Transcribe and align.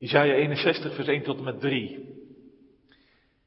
Isaiah 0.00 0.36
61, 0.36 0.94
vers 0.94 1.08
1 1.08 1.22
tot 1.22 1.38
en 1.38 1.44
met 1.44 1.60
3. 1.60 2.16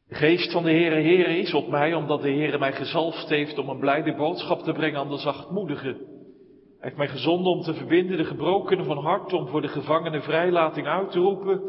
De 0.07 0.15
geest 0.15 0.51
van 0.51 0.63
de 0.63 0.69
Heere 0.69 0.95
Heere 0.95 1.37
is 1.37 1.53
op 1.53 1.67
mij, 1.67 1.93
omdat 1.93 2.21
de 2.21 2.29
Heere 2.29 2.57
mij 2.57 2.73
gezalfd 2.73 3.29
heeft 3.29 3.57
om 3.57 3.69
een 3.69 3.79
blijde 3.79 4.15
boodschap 4.15 4.61
te 4.61 4.71
brengen 4.71 4.99
aan 4.99 5.09
de 5.09 5.17
zachtmoedigen. 5.17 5.95
Hij 5.95 6.89
heeft 6.89 6.97
mij 6.97 7.07
gezonden 7.07 7.51
om 7.51 7.61
te 7.61 7.73
verbinden 7.73 8.17
de 8.17 8.25
gebrokenen 8.25 8.85
van 8.85 8.97
hart, 8.97 9.33
om 9.33 9.47
voor 9.47 9.61
de 9.61 9.67
gevangenen 9.67 10.21
vrijlating 10.21 10.87
uit 10.87 11.11
te 11.11 11.19
roepen 11.19 11.61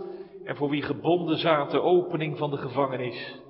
en 0.44 0.56
voor 0.56 0.70
wie 0.70 0.82
gebonden 0.82 1.38
zaten 1.38 1.82
opening 1.82 2.38
van 2.38 2.50
de 2.50 2.56
gevangenis. 2.56 3.40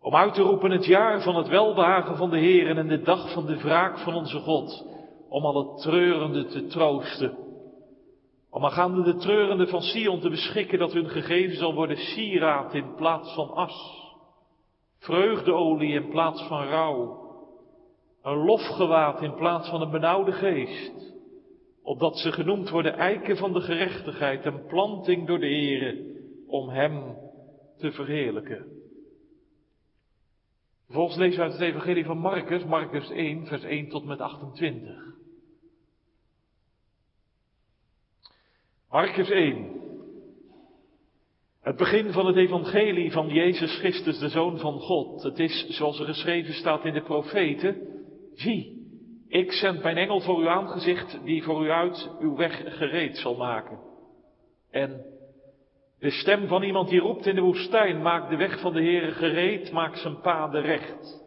Om 0.00 0.14
uit 0.14 0.34
te 0.34 0.42
roepen 0.42 0.70
het 0.70 0.84
jaar 0.84 1.22
van 1.22 1.36
het 1.36 1.48
welbehagen 1.48 2.16
van 2.16 2.30
de 2.30 2.38
Heer 2.38 2.76
en 2.76 2.88
de 2.88 3.02
dag 3.02 3.32
van 3.32 3.46
de 3.46 3.56
wraak 3.56 3.98
van 3.98 4.14
onze 4.14 4.38
God, 4.38 4.86
om 5.28 5.44
alle 5.44 5.80
treurenden 5.80 6.48
te 6.48 6.66
troosten 6.66 7.43
om 8.54 8.64
aangaande 8.64 9.02
de 9.02 9.16
treurende 9.16 9.66
van 9.66 9.82
Sion 9.82 10.20
te 10.20 10.28
beschikken 10.28 10.78
dat 10.78 10.92
hun 10.92 11.08
gegeven 11.08 11.56
zal 11.56 11.74
worden 11.74 11.96
sieraad 11.96 12.74
in 12.74 12.94
plaats 12.94 13.34
van 13.34 13.50
as. 13.50 14.02
Vreugdeolie 14.98 15.92
in 15.92 16.08
plaats 16.08 16.42
van 16.42 16.66
rouw. 16.66 17.22
Een 18.22 18.36
lofgewaad 18.36 19.22
in 19.22 19.34
plaats 19.34 19.68
van 19.68 19.80
een 19.80 19.90
benauwde 19.90 20.32
geest. 20.32 21.14
Opdat 21.82 22.18
ze 22.18 22.32
genoemd 22.32 22.70
worden 22.70 22.94
eiken 22.94 23.36
van 23.36 23.52
de 23.52 23.60
gerechtigheid 23.60 24.44
en 24.44 24.66
planting 24.66 25.26
door 25.26 25.38
de 25.38 25.46
Heere 25.46 26.20
om 26.46 26.68
hem 26.68 27.16
te 27.78 27.92
verheerlijken. 27.92 28.66
Vervolgens 30.84 31.18
lezen 31.18 31.36
we 31.36 31.42
uit 31.42 31.52
het 31.52 31.62
evangelie 31.62 32.04
van 32.04 32.18
Marcus, 32.18 32.64
Marcus 32.64 33.10
1, 33.10 33.46
vers 33.46 33.62
1 33.62 33.88
tot 33.88 34.04
met 34.04 34.20
28. 34.20 35.13
Marcus 38.94 39.30
1. 39.30 39.66
Het 41.60 41.76
begin 41.76 42.12
van 42.12 42.26
het 42.26 42.36
evangelie 42.36 43.12
van 43.12 43.28
Jezus 43.28 43.78
Christus, 43.78 44.18
de 44.18 44.28
Zoon 44.28 44.58
van 44.58 44.80
God. 44.80 45.22
Het 45.22 45.38
is, 45.38 45.66
zoals 45.68 45.98
er 45.98 46.06
geschreven 46.06 46.54
staat 46.54 46.84
in 46.84 46.92
de 46.92 47.02
profeten, 47.02 47.76
zie, 48.34 48.86
ik 49.28 49.52
zend 49.52 49.82
mijn 49.82 49.96
engel 49.96 50.20
voor 50.20 50.38
uw 50.38 50.48
aangezicht, 50.48 51.20
die 51.24 51.42
voor 51.42 51.64
u 51.64 51.70
uit 51.70 52.10
uw 52.20 52.36
weg 52.36 52.76
gereed 52.76 53.16
zal 53.16 53.36
maken. 53.36 53.78
En 54.70 55.04
de 55.98 56.10
stem 56.10 56.46
van 56.46 56.62
iemand 56.62 56.88
die 56.88 57.00
roept 57.00 57.26
in 57.26 57.34
de 57.34 57.40
woestijn, 57.40 58.02
maak 58.02 58.30
de 58.30 58.36
weg 58.36 58.60
van 58.60 58.72
de 58.72 58.82
Heere 58.82 59.12
gereed, 59.12 59.72
maak 59.72 59.96
zijn 59.96 60.20
paden 60.20 60.62
recht. 60.62 61.24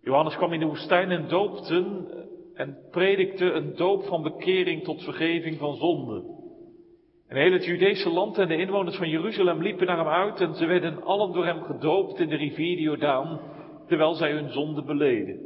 Johannes 0.00 0.36
kwam 0.36 0.52
in 0.52 0.60
de 0.60 0.66
woestijn 0.66 1.10
en 1.10 1.28
doopte 1.28 2.06
en 2.54 2.78
predikte 2.90 3.44
een 3.44 3.76
doop 3.76 4.04
van 4.04 4.22
bekering 4.22 4.84
tot 4.84 5.02
vergeving 5.02 5.58
van 5.58 5.76
zonden. 5.76 6.37
En 7.28 7.36
heel 7.36 7.52
het 7.52 7.64
Judese 7.64 8.10
land 8.10 8.38
en 8.38 8.48
de 8.48 8.56
inwoners 8.56 8.96
van 8.96 9.08
Jeruzalem 9.08 9.62
liepen 9.62 9.86
naar 9.86 9.98
hem 9.98 10.08
uit 10.08 10.40
en 10.40 10.54
ze 10.54 10.66
werden 10.66 11.04
allen 11.04 11.32
door 11.32 11.44
hem 11.44 11.62
gedoopt 11.62 12.20
in 12.20 12.28
de 12.28 12.36
rivier 12.36 12.78
Jordaan, 12.78 13.40
terwijl 13.86 14.14
zij 14.14 14.32
hun 14.32 14.50
zonde 14.50 14.82
beleden. 14.82 15.40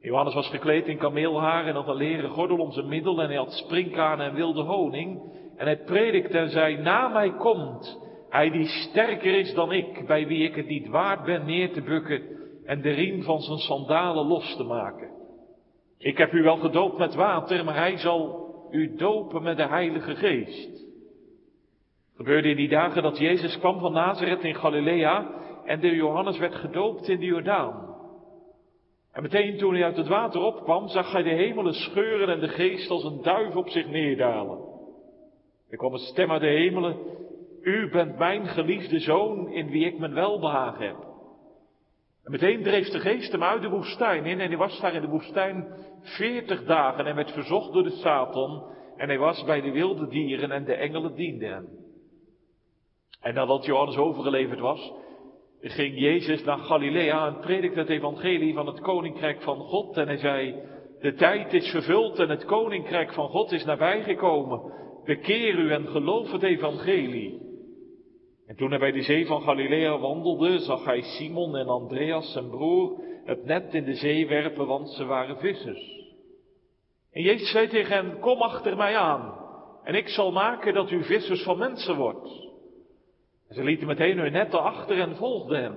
Johannes 0.00 0.34
was 0.34 0.48
gekleed 0.48 0.86
in 0.86 0.98
kameelhaar 0.98 1.66
en 1.66 1.74
had 1.74 1.88
een 1.88 1.94
leren 1.94 2.30
gordel 2.30 2.56
om 2.56 2.72
zijn 2.72 2.88
middel 2.88 3.22
en 3.22 3.26
hij 3.26 3.36
had 3.36 3.52
sprinkhanen 3.52 4.26
en 4.26 4.34
wilde 4.34 4.62
honing. 4.62 5.20
En 5.56 5.66
hij 5.66 5.76
predikte 5.84 6.38
en 6.38 6.50
zei, 6.50 6.76
na 6.76 7.08
mij 7.08 7.36
komt 7.36 8.00
hij 8.32 8.50
die 8.50 8.66
sterker 8.66 9.34
is 9.38 9.54
dan 9.54 9.72
ik, 9.72 10.06
bij 10.06 10.26
wie 10.26 10.44
ik 10.44 10.54
het 10.54 10.68
niet 10.68 10.88
waard 10.88 11.24
ben 11.24 11.44
neer 11.46 11.72
te 11.72 11.82
bukken 11.82 12.22
en 12.64 12.80
de 12.80 12.90
riem 12.90 13.22
van 13.22 13.40
zijn 13.40 13.58
sandalen 13.58 14.26
los 14.26 14.56
te 14.56 14.62
maken. 14.62 15.10
Ik 15.98 16.18
heb 16.18 16.32
u 16.32 16.42
wel 16.42 16.56
gedoopt 16.56 16.98
met 16.98 17.14
water, 17.14 17.64
maar 17.64 17.76
hij 17.76 17.96
zal 17.96 18.41
u 18.72 18.96
dopen 18.96 19.42
met 19.42 19.56
de 19.56 19.66
Heilige 19.66 20.16
Geest. 20.16 20.86
Gebeurde 22.16 22.48
in 22.48 22.56
die 22.56 22.68
dagen 22.68 23.02
dat 23.02 23.18
Jezus 23.18 23.58
kwam 23.58 23.78
van 23.78 23.92
Nazareth 23.92 24.44
in 24.44 24.54
Galilea 24.54 25.30
en 25.64 25.80
de 25.80 25.94
Johannes 25.94 26.38
werd 26.38 26.54
gedoopt 26.54 27.08
in 27.08 27.20
de 27.20 27.26
Jordaan. 27.26 27.96
En 29.12 29.22
meteen 29.22 29.58
toen 29.58 29.74
hij 29.74 29.84
uit 29.84 29.96
het 29.96 30.08
water 30.08 30.40
opkwam, 30.40 30.88
zag 30.88 31.12
hij 31.12 31.22
de 31.22 31.30
hemelen 31.30 31.74
scheuren 31.74 32.28
en 32.28 32.40
de 32.40 32.48
geest 32.48 32.90
als 32.90 33.04
een 33.04 33.22
duif 33.22 33.56
op 33.56 33.68
zich 33.68 33.88
neerdalen. 33.88 34.58
Er 35.70 35.76
kwam 35.76 35.92
een 35.92 35.98
stem 35.98 36.30
uit 36.30 36.40
de 36.40 36.46
hemelen, 36.46 36.96
u 37.62 37.90
bent 37.90 38.18
mijn 38.18 38.46
geliefde 38.46 38.98
zoon 38.98 39.48
in 39.48 39.70
wie 39.70 39.86
ik 39.86 39.98
mijn 39.98 40.14
welbehagen 40.14 40.86
heb. 40.86 41.11
En 42.24 42.30
meteen 42.30 42.62
dreef 42.62 42.88
de 42.88 43.00
geest 43.00 43.32
hem 43.32 43.42
uit 43.42 43.62
de 43.62 43.68
woestijn 43.68 44.24
in 44.24 44.40
en 44.40 44.48
hij 44.48 44.56
was 44.56 44.80
daar 44.80 44.94
in 44.94 45.00
de 45.00 45.08
woestijn 45.08 45.66
veertig 46.00 46.64
dagen 46.64 47.06
en 47.06 47.14
werd 47.14 47.30
verzocht 47.30 47.72
door 47.72 47.82
de 47.82 47.90
Satan 47.90 48.70
en 48.96 49.08
hij 49.08 49.18
was 49.18 49.44
bij 49.44 49.60
de 49.60 49.70
wilde 49.70 50.08
dieren 50.08 50.50
en 50.50 50.64
de 50.64 50.74
engelen 50.74 51.14
dienden 51.14 51.52
hem. 51.52 51.68
En 53.20 53.34
nadat 53.34 53.64
Johannes 53.64 53.96
overgeleverd 53.96 54.60
was, 54.60 54.92
ging 55.60 55.98
Jezus 55.98 56.44
naar 56.44 56.58
Galilea 56.58 57.26
en 57.26 57.38
predikte 57.40 57.78
het 57.78 57.88
evangelie 57.88 58.54
van 58.54 58.66
het 58.66 58.80
koninkrijk 58.80 59.42
van 59.42 59.56
God 59.56 59.96
en 59.96 60.06
hij 60.06 60.16
zei, 60.16 60.54
de 61.00 61.14
tijd 61.14 61.52
is 61.52 61.70
vervuld 61.70 62.18
en 62.18 62.28
het 62.28 62.44
koninkrijk 62.44 63.12
van 63.12 63.28
God 63.28 63.52
is 63.52 63.64
nabijgekomen. 63.64 64.72
Bekeer 65.04 65.58
u 65.58 65.72
en 65.72 65.86
geloof 65.86 66.32
het 66.32 66.42
evangelie. 66.42 67.51
En 68.52 68.58
toen 68.58 68.70
hij 68.70 68.78
bij 68.78 68.92
de 68.92 69.02
zee 69.02 69.26
van 69.26 69.42
Galilea 69.42 69.98
wandelde, 69.98 70.58
zag 70.58 70.84
hij 70.84 71.02
Simon 71.02 71.56
en 71.56 71.66
Andreas, 71.66 72.32
zijn 72.32 72.50
broer, 72.50 73.00
het 73.24 73.44
net 73.44 73.74
in 73.74 73.84
de 73.84 73.94
zee 73.94 74.28
werpen, 74.28 74.66
want 74.66 74.90
ze 74.90 75.04
waren 75.04 75.38
vissers. 75.38 76.10
En 77.12 77.22
Jezus 77.22 77.50
zei 77.50 77.68
tegen 77.68 77.96
hen, 77.96 78.18
kom 78.18 78.42
achter 78.42 78.76
mij 78.76 78.96
aan, 78.96 79.34
en 79.84 79.94
ik 79.94 80.08
zal 80.08 80.32
maken 80.32 80.74
dat 80.74 80.90
u 80.90 81.04
vissers 81.04 81.42
van 81.42 81.58
mensen 81.58 81.96
wordt. 81.96 82.28
En 83.48 83.54
ze 83.54 83.64
lieten 83.64 83.86
meteen 83.86 84.18
hun 84.18 84.32
netten 84.32 84.62
achter 84.62 85.00
en 85.00 85.16
volgden 85.16 85.62
hem. 85.62 85.76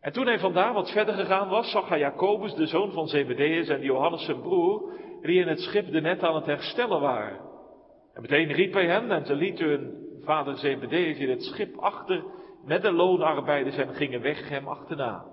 En 0.00 0.12
toen 0.12 0.26
hij 0.26 0.38
vandaar 0.38 0.72
wat 0.72 0.90
verder 0.90 1.14
gegaan 1.14 1.48
was, 1.48 1.70
zag 1.70 1.88
hij 1.88 1.98
Jacobus, 1.98 2.54
de 2.54 2.66
zoon 2.66 2.92
van 2.92 3.08
Zebedeus, 3.08 3.68
en 3.68 3.80
Johannes 3.80 4.24
zijn 4.24 4.40
broer, 4.40 4.92
die 5.22 5.40
in 5.40 5.48
het 5.48 5.60
schip 5.60 5.92
de 5.92 6.00
net 6.00 6.22
aan 6.22 6.34
het 6.34 6.46
herstellen 6.46 7.00
waren. 7.00 7.38
En 8.14 8.22
meteen 8.22 8.52
riep 8.52 8.72
hij 8.72 8.86
hen 8.86 9.10
en 9.10 9.26
ze 9.26 9.34
lieten 9.34 9.68
hun 9.68 10.01
vader 10.24 10.56
Zebedeus 10.56 11.18
in 11.18 11.30
het 11.30 11.42
schip 11.42 11.76
achter 11.76 12.24
met 12.64 12.82
de 12.82 12.92
loonarbeiders 12.92 13.76
en 13.76 13.94
gingen 13.94 14.20
weg 14.20 14.48
hem 14.48 14.68
achterna. 14.68 15.24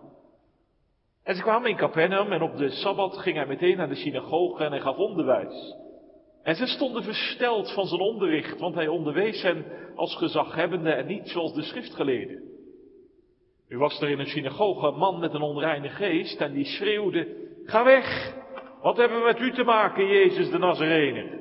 En 1.24 1.36
ze 1.36 1.42
kwamen 1.42 1.70
in 1.70 1.76
Capernaum 1.76 2.32
en 2.32 2.42
op 2.42 2.58
de 2.58 2.70
Sabbat 2.70 3.18
ging 3.18 3.36
hij 3.36 3.46
meteen 3.46 3.78
naar 3.78 3.90
de 3.90 3.96
synagoge 3.96 4.64
en 4.64 4.72
hij 4.72 4.80
gaf 4.80 4.98
onderwijs. 4.98 5.76
En 6.44 6.56
ze 6.56 6.66
stonden 6.66 7.04
versteld 7.04 7.74
van 7.74 7.86
zijn 7.86 8.02
onderricht, 8.02 8.60
want 8.60 8.76
hij 8.76 8.88
onderwees 8.88 9.42
hen 9.42 9.66
als 9.96 10.16
gezaghebbende 10.16 10.92
en 10.92 11.06
niet 11.08 11.30
zoals 11.30 11.54
de 11.54 11.62
schriftgeleerden. 11.62 12.44
Nu 13.68 13.78
was 13.78 14.02
er 14.02 14.10
in 14.10 14.20
een 14.20 14.26
synagoge 14.26 14.88
een 14.88 14.98
man 14.98 15.20
met 15.20 15.34
een 15.34 15.42
onreine 15.42 15.90
geest 15.90 16.42
en 16.42 16.54
die 16.54 16.66
schreeuwde, 16.66 17.28
ga 17.66 17.84
weg! 17.84 18.38
Wat 18.82 18.98
hebben 18.98 19.18
we 19.18 19.26
met 19.26 19.40
u 19.40 19.52
te 19.52 19.64
maken, 19.64 20.08
Jezus 20.08 20.50
de 20.50 20.58
Nazarener? 20.58 21.40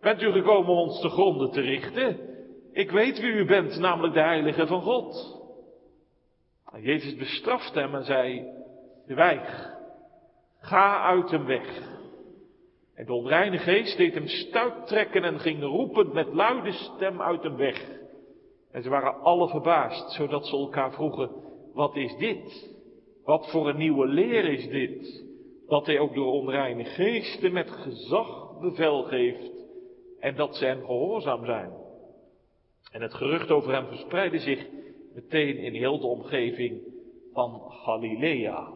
Bent 0.00 0.22
u 0.22 0.30
gekomen 0.32 0.70
om 0.70 0.78
ons 0.78 1.00
te 1.00 1.08
gronden 1.08 1.50
te 1.50 1.60
richten? 1.60 2.35
Ik 2.76 2.90
weet 2.90 3.20
wie 3.20 3.32
u 3.32 3.44
bent, 3.44 3.78
namelijk 3.78 4.14
de 4.14 4.20
Heilige 4.20 4.66
van 4.66 4.82
God. 4.82 5.40
Jezus 6.80 7.16
bestrafte 7.16 7.78
hem 7.78 7.94
en 7.94 8.04
zei, 8.04 8.46
zwijg, 9.06 9.70
ga 10.60 11.02
uit 11.02 11.30
hem 11.30 11.44
weg. 11.44 11.82
En 12.94 13.06
de 13.06 13.12
onreine 13.12 13.58
geest 13.58 13.96
deed 13.96 14.14
hem 14.14 14.26
stuip 14.26 14.86
trekken 14.86 15.24
en 15.24 15.40
ging 15.40 15.62
roepend 15.62 16.12
met 16.12 16.34
luide 16.34 16.72
stem 16.72 17.22
uit 17.22 17.42
hem 17.42 17.56
weg. 17.56 17.88
En 18.72 18.82
ze 18.82 18.88
waren 18.88 19.20
alle 19.20 19.48
verbaasd, 19.48 20.10
zodat 20.10 20.46
ze 20.46 20.56
elkaar 20.56 20.92
vroegen, 20.92 21.30
wat 21.74 21.96
is 21.96 22.16
dit? 22.16 22.74
Wat 23.24 23.50
voor 23.50 23.68
een 23.68 23.76
nieuwe 23.76 24.06
leer 24.06 24.44
is 24.44 24.68
dit? 24.68 25.24
Dat 25.68 25.86
hij 25.86 25.98
ook 25.98 26.14
door 26.14 26.32
onreine 26.32 26.84
geesten 26.84 27.52
met 27.52 27.70
gezag 27.70 28.58
bevel 28.60 29.02
geeft 29.02 29.50
en 30.20 30.36
dat 30.36 30.56
ze 30.56 30.64
hem 30.64 30.84
gehoorzaam 30.84 31.44
zijn. 31.44 31.84
En 32.90 33.02
het 33.02 33.14
gerucht 33.14 33.50
over 33.50 33.72
hem 33.72 33.86
verspreidde 33.86 34.38
zich 34.38 34.66
meteen 35.14 35.56
in 35.56 35.74
heel 35.74 35.98
de 35.98 36.06
omgeving 36.06 36.80
van 37.32 37.62
Galilea. 37.68 38.68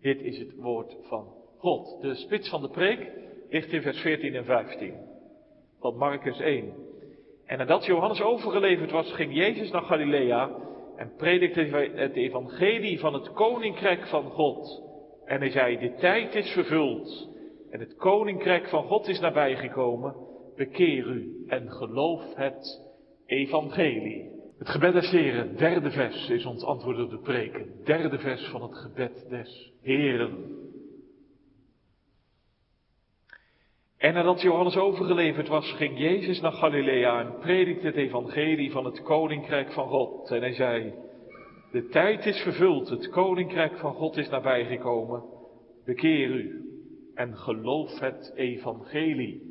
Dit 0.00 0.20
is 0.20 0.38
het 0.38 0.54
woord 0.54 0.96
van 1.02 1.26
God. 1.58 1.98
De 2.00 2.14
spits 2.14 2.48
van 2.48 2.62
de 2.62 2.68
preek 2.68 3.10
ligt 3.50 3.72
in 3.72 3.82
vers 3.82 4.00
14 4.00 4.34
en 4.34 4.44
15 4.44 4.94
van 5.80 5.96
Marcus 5.96 6.40
1. 6.40 6.72
En 7.46 7.58
nadat 7.58 7.84
Johannes 7.84 8.22
overgeleverd 8.22 8.90
was, 8.90 9.12
ging 9.12 9.34
Jezus 9.34 9.70
naar 9.70 9.82
Galilea 9.82 10.50
en 10.96 11.12
predikte 11.16 11.60
het 11.94 12.16
evangelie 12.16 13.00
van 13.00 13.14
het 13.14 13.32
koninkrijk 13.32 14.06
van 14.06 14.30
God. 14.30 14.82
En 15.24 15.40
hij 15.40 15.50
zei, 15.50 15.78
de 15.78 15.94
tijd 15.94 16.34
is 16.34 16.50
vervuld 16.50 17.28
en 17.70 17.80
het 17.80 17.96
koninkrijk 17.96 18.68
van 18.68 18.84
God 18.84 19.08
is 19.08 19.20
nabijgekomen. 19.20 20.14
Bekeer 20.58 21.06
u 21.06 21.44
en 21.46 21.70
geloof 21.70 22.34
het 22.34 22.80
evangelie. 23.26 24.30
Het 24.58 24.68
gebed 24.68 24.92
des 24.92 25.10
Heren, 25.10 25.56
derde 25.56 25.90
vers, 25.90 26.28
is 26.28 26.44
ons 26.44 26.64
antwoord 26.64 26.98
op 26.98 27.10
de 27.10 27.18
preken. 27.18 27.84
Derde 27.84 28.18
vers 28.18 28.48
van 28.48 28.62
het 28.62 28.74
gebed 28.74 29.26
des 29.28 29.72
Heren. 29.82 30.56
En 33.96 34.14
nadat 34.14 34.40
Johannes 34.40 34.76
overgeleverd 34.76 35.48
was, 35.48 35.72
ging 35.72 35.98
Jezus 35.98 36.40
naar 36.40 36.52
Galilea 36.52 37.20
en 37.20 37.38
predikte 37.38 37.86
het 37.86 37.96
evangelie 37.96 38.70
van 38.70 38.84
het 38.84 39.02
koninkrijk 39.02 39.72
van 39.72 39.88
God. 39.88 40.30
En 40.30 40.40
hij 40.40 40.54
zei, 40.54 40.94
de 41.72 41.88
tijd 41.88 42.26
is 42.26 42.42
vervuld, 42.42 42.88
het 42.88 43.08
koninkrijk 43.08 43.76
van 43.76 43.94
God 43.94 44.16
is 44.16 44.28
nabijgekomen. 44.28 45.22
Bekeer 45.84 46.30
u 46.30 46.62
en 47.14 47.36
geloof 47.36 47.98
het 47.98 48.32
evangelie. 48.34 49.47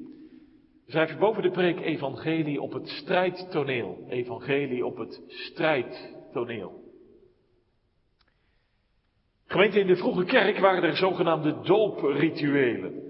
Schrijf 0.88 1.18
boven 1.18 1.42
de 1.42 1.52
preek 1.52 1.80
evangelie 1.80 2.62
op 2.62 2.74
het 2.74 2.88
strijdtoneel. 2.88 4.06
Evangelie 4.10 4.86
op 4.86 4.98
het 4.98 5.22
strijdtoneel. 5.28 6.86
Gemeente, 9.46 9.80
in 9.80 9.88
de 9.88 9.96
vroege 9.96 10.26
kerk 10.26 10.60
waren 10.60 10.84
er 10.84 10.96
zogenaamde 10.96 11.62
dooprituelen. 11.62 13.08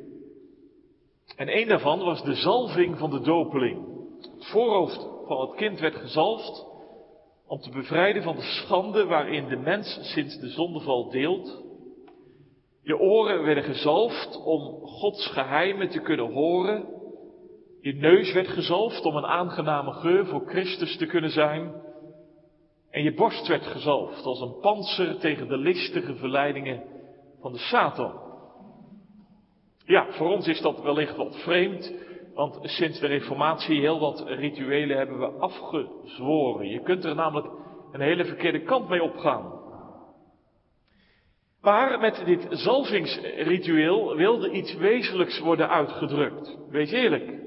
En 1.36 1.58
een 1.58 1.68
daarvan 1.68 2.00
was 2.00 2.24
de 2.24 2.36
zalving 2.36 2.98
van 2.98 3.10
de 3.10 3.22
dopeling. 3.22 3.86
Het 4.22 4.46
voorhoofd 4.46 5.08
van 5.28 5.42
het 5.42 5.56
kind 5.56 5.80
werd 5.80 5.96
gezalfd 5.96 6.66
om 7.48 7.60
te 7.60 7.70
bevrijden 7.70 8.24
van 8.24 8.36
de 8.36 8.42
schande 8.42 9.06
waarin 9.06 9.48
de 9.48 9.58
mens 9.58 10.00
sinds 10.02 10.40
de 10.40 10.50
zondeval 10.50 11.10
deelt. 11.10 11.64
Je 12.84 12.98
oren 12.98 13.44
werden 13.44 13.64
gezalfd 13.64 14.42
om 14.44 14.88
Gods 14.88 15.28
geheimen 15.28 15.90
te 15.90 16.00
kunnen 16.00 16.32
horen. 16.32 16.97
Je 17.88 17.94
neus 17.94 18.34
werd 18.34 18.48
gezalfd 18.48 19.06
om 19.06 19.16
een 19.16 19.26
aangename 19.26 19.92
geur 19.92 20.26
voor 20.26 20.46
Christus 20.46 20.98
te 20.98 21.06
kunnen 21.06 21.30
zijn. 21.30 21.72
En 22.92 23.04
je 23.04 23.14
borst 23.14 23.48
werd 23.48 23.66
gezalfd 23.66 24.26
als 24.26 24.42
een 24.42 24.60
panzer 24.60 25.20
tegen 25.20 25.48
de 25.48 25.58
listige 25.58 26.16
verleidingen 26.16 26.84
van 27.42 27.52
de 27.52 27.58
Satan. 27.58 28.20
Ja, 29.86 30.12
voor 30.12 30.32
ons 30.32 30.48
is 30.48 30.62
dat 30.62 30.82
wellicht 30.82 31.16
wat 31.16 31.36
vreemd, 31.36 31.94
want 32.34 32.60
sinds 32.62 33.00
de 33.00 33.08
Reformatie 33.08 33.80
heel 33.80 34.00
wat 34.00 34.24
rituelen 34.28 34.98
hebben 34.98 35.20
we 35.20 35.26
afgezworen. 35.26 36.68
Je 36.68 36.82
kunt 36.82 37.06
er 37.06 37.16
namelijk 37.16 37.48
een 37.92 38.02
hele 38.02 38.26
verkeerde 38.26 38.62
kant 38.62 38.90
mee 38.90 39.04
opgaan. 39.04 39.62
Maar 41.62 42.00
met 42.00 42.22
dit 42.26 42.48
zalvingsritueel 42.50 44.16
wilde 44.16 44.52
iets 44.52 44.76
wezenlijks 44.76 45.40
worden 45.40 45.70
uitgedrukt. 45.70 46.58
Wees 46.70 46.92
eerlijk. 46.92 47.47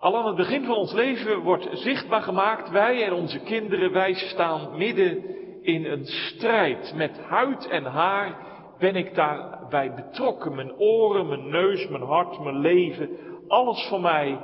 Al 0.00 0.16
aan 0.16 0.26
het 0.26 0.36
begin 0.36 0.64
van 0.64 0.76
ons 0.76 0.92
leven 0.92 1.38
wordt 1.38 1.68
zichtbaar 1.72 2.22
gemaakt, 2.22 2.70
wij 2.70 3.04
en 3.04 3.12
onze 3.12 3.40
kinderen, 3.40 3.92
wij 3.92 4.14
staan 4.14 4.76
midden 4.76 5.24
in 5.62 5.84
een 5.84 6.04
strijd. 6.04 6.92
Met 6.96 7.18
huid 7.18 7.68
en 7.68 7.84
haar 7.84 8.36
ben 8.78 8.96
ik 8.96 9.14
daarbij 9.14 9.94
betrokken. 9.94 10.54
Mijn 10.54 10.72
oren, 10.78 11.28
mijn 11.28 11.48
neus, 11.48 11.88
mijn 11.88 12.02
hart, 12.02 12.40
mijn 12.40 12.58
leven, 12.58 13.08
alles 13.48 13.86
van 13.88 14.00
mij 14.00 14.38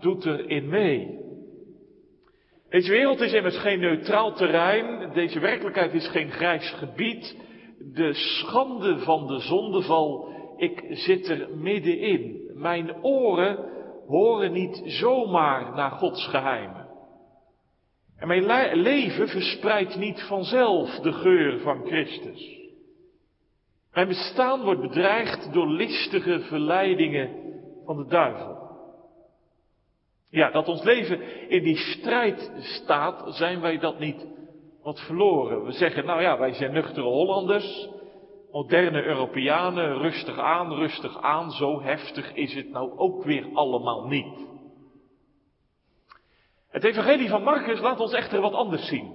doet 0.00 0.24
erin 0.24 0.68
mee. 0.68 1.18
Deze 2.68 2.90
wereld 2.90 3.20
is 3.20 3.32
immers 3.32 3.58
geen 3.58 3.80
neutraal 3.80 4.32
terrein, 4.32 5.10
deze 5.12 5.40
werkelijkheid 5.40 5.94
is 5.94 6.08
geen 6.08 6.30
grijs 6.30 6.70
gebied. 6.70 7.36
De 7.94 8.14
schande 8.14 8.98
van 8.98 9.26
de 9.26 9.38
zondeval, 9.38 10.28
ik 10.56 10.84
zit 10.90 11.28
er 11.28 11.48
middenin. 11.54 12.50
Mijn 12.54 12.94
oren 13.02 13.74
horen 14.06 14.52
niet 14.52 14.82
zomaar 14.84 15.74
naar 15.74 15.90
Gods 15.90 16.26
geheimen. 16.26 16.86
En 18.16 18.28
mijn 18.28 18.76
leven 18.76 19.28
verspreidt 19.28 19.96
niet 19.96 20.22
vanzelf 20.22 20.90
de 20.90 21.12
geur 21.12 21.58
van 21.58 21.86
Christus. 21.86 22.56
Mijn 23.92 24.08
bestaan 24.08 24.62
wordt 24.62 24.80
bedreigd 24.80 25.52
door 25.52 25.68
listige 25.68 26.40
verleidingen 26.40 27.30
van 27.84 27.96
de 27.96 28.06
duivel. 28.06 28.64
Ja, 30.30 30.50
dat 30.50 30.68
ons 30.68 30.82
leven 30.82 31.48
in 31.48 31.62
die 31.62 31.76
strijd 31.76 32.50
staat, 32.58 33.34
zijn 33.34 33.60
wij 33.60 33.78
dat 33.78 33.98
niet 33.98 34.26
wat 34.82 35.00
verloren. 35.00 35.64
We 35.64 35.72
zeggen, 35.72 36.04
nou 36.04 36.22
ja, 36.22 36.38
wij 36.38 36.52
zijn 36.52 36.72
nuchtere 36.72 37.06
Hollanders, 37.06 37.88
moderne 38.56 39.02
Europeanen, 39.02 39.98
rustig 39.98 40.38
aan, 40.38 40.72
rustig 40.72 41.22
aan, 41.22 41.50
zo 41.50 41.82
heftig 41.82 42.34
is 42.34 42.54
het 42.54 42.70
nou 42.70 42.98
ook 42.98 43.24
weer 43.24 43.46
allemaal 43.52 44.06
niet. 44.06 44.46
Het 46.70 46.84
evangelie 46.84 47.28
van 47.28 47.42
Marcus 47.42 47.80
laat 47.80 48.00
ons 48.00 48.12
echter 48.12 48.40
wat 48.40 48.52
anders 48.52 48.86
zien. 48.88 49.12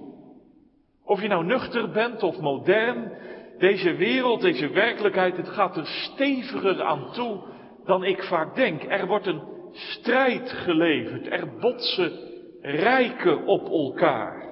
Of 1.04 1.22
je 1.22 1.28
nou 1.28 1.44
nuchter 1.44 1.90
bent 1.90 2.22
of 2.22 2.38
modern, 2.38 3.12
deze 3.58 3.94
wereld, 3.94 4.40
deze 4.40 4.68
werkelijkheid, 4.68 5.36
het 5.36 5.48
gaat 5.48 5.76
er 5.76 5.86
steviger 5.86 6.82
aan 6.82 7.12
toe 7.12 7.40
dan 7.84 8.04
ik 8.04 8.22
vaak 8.22 8.54
denk. 8.54 8.82
Er 8.82 9.06
wordt 9.06 9.26
een 9.26 9.42
strijd 9.72 10.50
geleverd, 10.50 11.26
er 11.26 11.58
botsen 11.60 12.12
rijken 12.60 13.46
op 13.46 13.68
elkaar. 13.68 14.51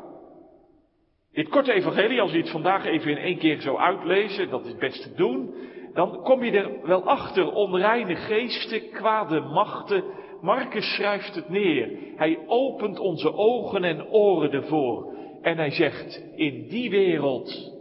Dit 1.40 1.48
korte 1.48 1.72
evangelie, 1.72 2.20
als 2.20 2.32
je 2.32 2.38
het 2.38 2.50
vandaag 2.50 2.84
even 2.84 3.10
in 3.10 3.16
één 3.16 3.38
keer 3.38 3.60
zou 3.60 3.78
uitlezen, 3.78 4.50
dat 4.50 4.66
is 4.66 4.76
best 4.76 5.02
te 5.02 5.14
doen, 5.14 5.54
dan 5.92 6.22
kom 6.22 6.44
je 6.44 6.50
er 6.50 6.86
wel 6.86 7.02
achter, 7.02 7.52
onreine 7.52 8.16
geesten, 8.16 8.90
kwade 8.90 9.40
machten. 9.40 10.04
Marcus 10.40 10.94
schrijft 10.94 11.34
het 11.34 11.48
neer. 11.48 11.98
Hij 12.16 12.44
opent 12.46 12.98
onze 12.98 13.32
ogen 13.32 13.84
en 13.84 14.08
oren 14.08 14.50
ervoor. 14.50 15.14
En 15.42 15.56
hij 15.56 15.70
zegt, 15.70 16.22
in 16.34 16.68
die 16.68 16.90
wereld 16.90 17.72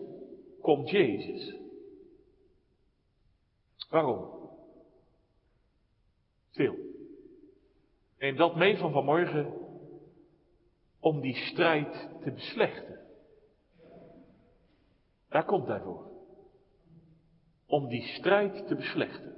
komt 0.61 0.89
Jezus. 0.89 1.55
Waarom? 3.89 4.25
Stil. 6.51 6.75
Neem 8.19 8.35
dat 8.35 8.55
mee 8.55 8.77
van 8.77 8.91
vanmorgen 8.91 9.53
om 10.99 11.21
die 11.21 11.35
strijd 11.35 12.09
te 12.23 12.31
beslechten. 12.31 12.98
Daar 15.29 15.45
komt 15.45 15.67
hij 15.67 15.79
voor. 15.79 16.07
Om 17.67 17.87
die 17.87 18.01
strijd 18.01 18.67
te 18.67 18.75
beslechten. 18.75 19.33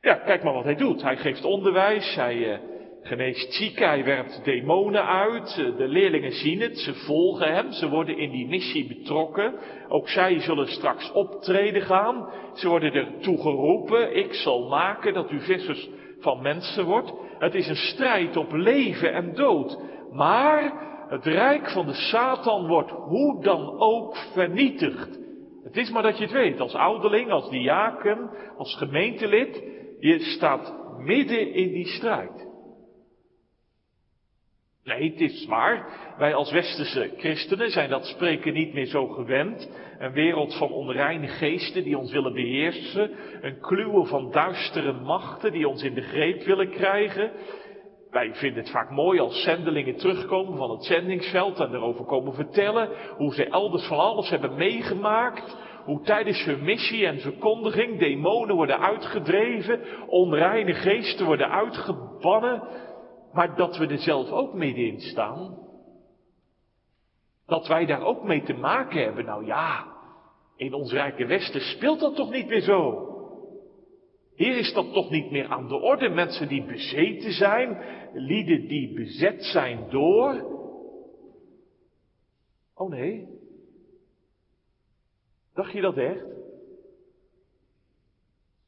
Ja, 0.00 0.14
kijk 0.14 0.42
maar 0.42 0.52
wat 0.52 0.64
hij 0.64 0.76
doet. 0.76 1.02
Hij 1.02 1.16
geeft 1.16 1.44
onderwijs, 1.44 2.14
hij 2.14 2.36
uh, 2.36 2.58
geneest 3.02 3.52
zieken, 3.52 3.88
hij 3.88 4.04
werpt 4.04 4.44
demonen 4.44 5.06
uit. 5.06 5.48
Eh, 5.58 5.76
de 5.76 5.88
leerlingen 5.88 6.32
zien 6.32 6.60
het, 6.60 6.78
ze 6.78 6.94
volgen 6.94 7.54
hem, 7.54 7.72
ze 7.72 7.88
worden 7.88 8.18
in 8.18 8.30
die 8.30 8.46
missie 8.46 8.86
betrokken. 8.86 9.54
Ook 9.88 10.08
zij 10.08 10.40
zullen 10.40 10.66
straks 10.66 11.12
optreden 11.12 11.82
gaan. 11.82 12.30
Ze 12.54 12.68
worden 12.68 12.92
ertoe 12.92 13.40
geroepen, 13.40 14.16
ik 14.16 14.32
zal 14.32 14.68
maken 14.68 15.14
dat 15.14 15.30
u 15.30 15.40
vissers 15.40 15.88
van 16.20 16.42
mensen 16.42 16.84
wordt. 16.84 17.12
Het 17.38 17.54
is 17.54 17.68
een 17.68 17.76
strijd 17.76 18.36
op 18.36 18.52
leven 18.52 19.12
en 19.12 19.34
dood. 19.34 19.78
Maar 20.12 20.91
het 21.12 21.24
rijk 21.24 21.70
van 21.70 21.86
de 21.86 21.94
Satan 21.94 22.66
wordt 22.66 22.90
hoe 22.90 23.42
dan 23.42 23.78
ook 23.78 24.16
vernietigd. 24.16 25.18
Het 25.64 25.76
is 25.76 25.90
maar 25.90 26.02
dat 26.02 26.18
je 26.18 26.24
het 26.24 26.32
weet, 26.32 26.60
als 26.60 26.74
ouderling, 26.74 27.30
als 27.30 27.50
diaken, 27.50 28.30
als 28.56 28.76
gemeentelid, 28.76 29.62
je 30.00 30.18
staat 30.18 30.74
midden 30.98 31.54
in 31.54 31.72
die 31.72 31.86
strijd. 31.86 32.50
Nee, 34.84 35.10
het 35.10 35.20
is 35.20 35.46
waar. 35.46 35.86
Wij 36.18 36.34
als 36.34 36.52
westerse 36.52 37.12
christenen 37.16 37.70
zijn 37.70 37.90
dat 37.90 38.06
spreken 38.06 38.52
niet 38.52 38.74
meer 38.74 38.86
zo 38.86 39.06
gewend. 39.06 39.70
Een 39.98 40.12
wereld 40.12 40.56
van 40.56 40.70
onreine 40.70 41.28
geesten 41.28 41.84
die 41.84 41.98
ons 41.98 42.12
willen 42.12 42.32
beheersen. 42.32 43.10
Een 43.40 43.60
kluwe 43.60 44.06
van 44.06 44.30
duistere 44.30 44.92
machten 44.92 45.52
die 45.52 45.68
ons 45.68 45.82
in 45.82 45.94
de 45.94 46.02
greep 46.02 46.42
willen 46.42 46.70
krijgen. 46.70 47.30
Wij 48.12 48.34
vinden 48.34 48.62
het 48.62 48.72
vaak 48.72 48.90
mooi 48.90 49.20
als 49.20 49.42
zendelingen 49.42 49.96
terugkomen 49.96 50.56
van 50.56 50.70
het 50.70 50.84
zendingsveld 50.84 51.60
en 51.60 51.74
erover 51.74 52.04
komen 52.04 52.34
vertellen 52.34 52.88
hoe 53.16 53.34
ze 53.34 53.44
elders 53.44 53.86
van 53.86 53.98
alles 53.98 54.30
hebben 54.30 54.54
meegemaakt. 54.54 55.56
Hoe 55.84 56.02
tijdens 56.02 56.44
hun 56.44 56.64
missie 56.64 57.06
en 57.06 57.20
verkondiging 57.20 57.98
demonen 57.98 58.56
worden 58.56 58.80
uitgedreven, 58.80 59.80
onreine 60.08 60.74
geesten 60.74 61.26
worden 61.26 61.50
uitgebannen. 61.50 62.62
Maar 63.32 63.56
dat 63.56 63.76
we 63.76 63.86
er 63.86 63.98
zelf 63.98 64.30
ook 64.30 64.54
middenin 64.54 65.00
staan. 65.00 65.58
Dat 67.46 67.66
wij 67.66 67.86
daar 67.86 68.02
ook 68.02 68.22
mee 68.22 68.42
te 68.42 68.54
maken 68.54 69.02
hebben. 69.02 69.24
Nou 69.24 69.46
ja, 69.46 69.86
in 70.56 70.74
ons 70.74 70.92
rijke 70.92 71.26
Westen 71.26 71.60
speelt 71.60 72.00
dat 72.00 72.16
toch 72.16 72.30
niet 72.30 72.48
meer 72.48 72.60
zo. 72.60 73.11
Hier 74.34 74.56
is 74.56 74.72
dat 74.72 74.92
toch 74.92 75.10
niet 75.10 75.30
meer 75.30 75.46
aan 75.46 75.68
de 75.68 75.74
orde. 75.74 76.08
Mensen 76.08 76.48
die 76.48 76.64
bezeten 76.64 77.32
zijn, 77.32 77.82
lieden 78.12 78.68
die 78.68 78.94
bezet 78.94 79.44
zijn 79.44 79.90
door. 79.90 80.60
Oh 82.74 82.90
nee. 82.90 83.26
Dacht 85.54 85.72
je 85.72 85.80
dat 85.80 85.96
echt? 85.96 86.24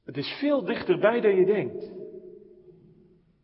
Het 0.04 0.16
is 0.16 0.37
veel 0.40 0.64
dichterbij 0.64 1.21
dan 1.21 1.37
je 1.37 1.47
denkt. 1.47 1.92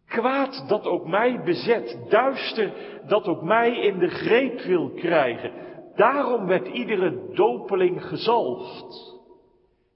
Kwaad 0.06 0.64
dat 0.68 0.84
ook 0.84 1.06
mij 1.06 1.42
bezet, 1.44 1.98
duister 2.08 2.72
dat 3.06 3.26
ook 3.26 3.42
mij 3.42 3.80
in 3.80 3.98
de 3.98 4.08
greep 4.08 4.60
wil 4.60 4.90
krijgen. 4.90 5.52
Daarom 5.94 6.46
werd 6.46 6.68
iedere 6.68 7.32
dopeling 7.34 8.04
gezalfd. 8.04 9.19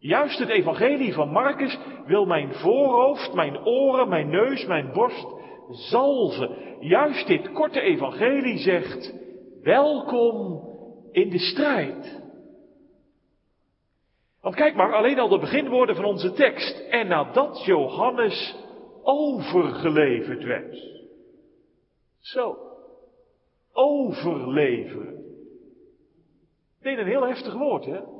Juist 0.04 0.38
het 0.38 0.48
evangelie 0.48 1.12
van 1.12 1.28
Marcus 1.28 1.78
wil 2.06 2.24
mijn 2.24 2.54
voorhoofd, 2.54 3.34
mijn 3.34 3.64
oren, 3.64 4.08
mijn 4.08 4.30
neus, 4.30 4.66
mijn 4.66 4.92
borst 4.92 5.26
zalven. 5.70 6.56
Juist 6.80 7.26
dit 7.26 7.52
korte 7.52 7.80
evangelie 7.80 8.58
zegt, 8.58 9.14
welkom 9.62 10.62
in 11.12 11.30
de 11.30 11.38
strijd. 11.38 12.22
Want 14.40 14.54
kijk 14.54 14.74
maar, 14.74 14.94
alleen 14.94 15.18
al 15.18 15.28
de 15.28 15.38
beginwoorden 15.38 15.96
van 15.96 16.04
onze 16.04 16.32
tekst. 16.32 16.78
En 16.78 17.06
nadat 17.06 17.64
Johannes 17.64 18.56
overgeleverd 19.02 20.42
werd. 20.42 20.78
Zo. 22.18 22.56
Overleveren. 23.72 25.24
Nee, 26.80 26.98
een 26.98 27.06
heel 27.06 27.26
heftig 27.26 27.54
woord, 27.54 27.84
hè? 27.84 28.13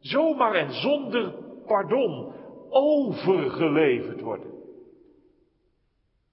Zomaar 0.00 0.54
en 0.54 0.72
zonder 0.72 1.34
pardon 1.66 2.32
overgeleverd 2.70 4.20
worden. 4.20 4.56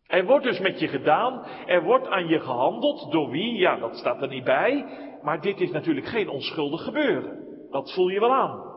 Er 0.07 0.25
wordt 0.25 0.45
dus 0.45 0.60
met 0.60 0.79
je 0.79 0.88
gedaan, 0.88 1.45
er 1.65 1.84
wordt 1.84 2.07
aan 2.07 2.27
je 2.27 2.39
gehandeld, 2.39 3.12
door 3.12 3.29
wie? 3.29 3.57
Ja, 3.57 3.77
dat 3.77 3.95
staat 3.95 4.22
er 4.22 4.27
niet 4.27 4.43
bij, 4.43 4.86
maar 5.22 5.41
dit 5.41 5.62
is 5.62 5.72
natuurlijk 5.72 6.07
geen 6.07 6.29
onschuldig 6.29 6.84
gebeuren. 6.84 7.43
Dat 7.72 7.93
voel 7.93 8.07
je 8.07 8.19
wel 8.19 8.34
aan. 8.34 8.74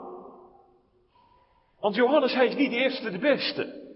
Want 1.81 1.95
Johannes, 1.95 2.35
hij 2.35 2.47
is 2.47 2.57
niet 2.57 2.71
de 2.71 2.77
eerste 2.77 3.11
de 3.11 3.19
beste. 3.19 3.87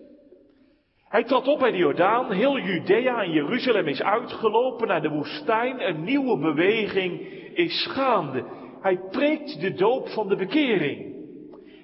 Hij 1.09 1.25
trad 1.25 1.49
op 1.49 1.59
bij 1.59 1.71
de 1.71 1.77
Jordaan, 1.77 2.33
heel 2.33 2.59
Judea 2.59 3.23
en 3.23 3.31
Jeruzalem 3.31 3.87
is 3.87 4.03
uitgelopen 4.03 4.89
naar 4.89 5.03
de 5.03 5.09
woestijn, 5.09 5.89
een 5.89 6.05
nieuwe 6.05 6.39
beweging 6.39 7.21
is 7.55 7.87
gaande. 7.87 8.45
Hij 8.83 9.01
preekt 9.11 9.61
de 9.61 9.73
doop 9.75 10.09
van 10.09 10.29
de 10.29 10.37
bekering. 10.37 11.15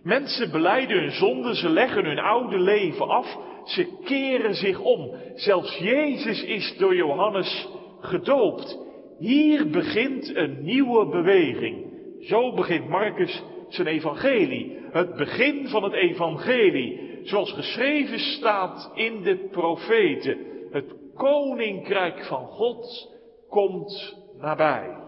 Mensen 0.03 0.51
beleiden 0.51 0.99
hun 0.99 1.11
zonde, 1.11 1.57
ze 1.57 1.69
leggen 1.69 2.05
hun 2.05 2.19
oude 2.19 2.59
leven 2.59 3.09
af, 3.09 3.37
ze 3.65 3.99
keren 4.05 4.55
zich 4.55 4.81
om. 4.81 5.15
Zelfs 5.35 5.79
Jezus 5.79 6.43
is 6.43 6.77
door 6.79 6.95
Johannes 6.95 7.69
gedoopt. 8.01 8.79
Hier 9.19 9.71
begint 9.71 10.37
een 10.37 10.65
nieuwe 10.65 11.09
beweging. 11.09 11.87
Zo 12.21 12.55
begint 12.55 12.89
Marcus 12.89 13.43
zijn 13.69 13.87
evangelie. 13.87 14.79
Het 14.91 15.17
begin 15.17 15.69
van 15.69 15.83
het 15.83 15.93
evangelie. 15.93 17.21
Zoals 17.23 17.53
geschreven 17.53 18.19
staat 18.19 18.91
in 18.95 19.23
de 19.23 19.49
profeten. 19.51 20.39
Het 20.71 20.95
koninkrijk 21.15 22.25
van 22.25 22.47
God 22.47 23.09
komt 23.49 24.17
nabij. 24.41 25.08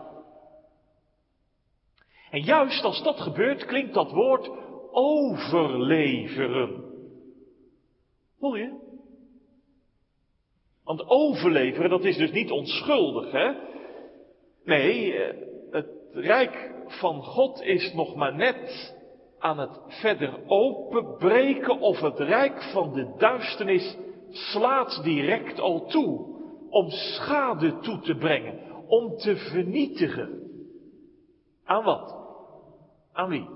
En 2.30 2.40
juist 2.40 2.84
als 2.84 3.02
dat 3.02 3.20
gebeurt, 3.20 3.64
klinkt 3.64 3.94
dat 3.94 4.12
woord 4.12 4.50
overleveren. 4.90 6.84
Voel 8.38 8.54
je? 8.54 8.88
Want 10.84 11.08
overleveren, 11.08 11.90
dat 11.90 12.04
is 12.04 12.16
dus 12.16 12.32
niet 12.32 12.50
onschuldig, 12.50 13.32
hè? 13.32 13.52
Nee, 14.64 15.14
eh, 15.14 15.36
het 15.70 15.90
rijk 16.12 16.74
van 16.86 17.22
God 17.22 17.62
is 17.62 17.92
nog 17.92 18.14
maar 18.14 18.34
net 18.36 18.94
aan 19.38 19.58
het 19.58 19.80
verder 19.86 20.38
openbreken 20.46 21.80
of 21.80 22.00
het 22.00 22.18
rijk 22.18 22.62
van 22.62 22.92
de 22.92 23.14
duisternis 23.18 23.96
slaat 24.30 25.00
direct 25.02 25.60
al 25.60 25.86
toe 25.86 26.38
om 26.70 26.90
schade 26.90 27.78
toe 27.78 28.00
te 28.00 28.14
brengen, 28.14 28.58
om 28.86 29.16
te 29.16 29.36
vernietigen. 29.36 30.50
Aan 31.64 31.84
wat? 31.84 32.19
Aan 33.20 33.28
wie? 33.28 33.48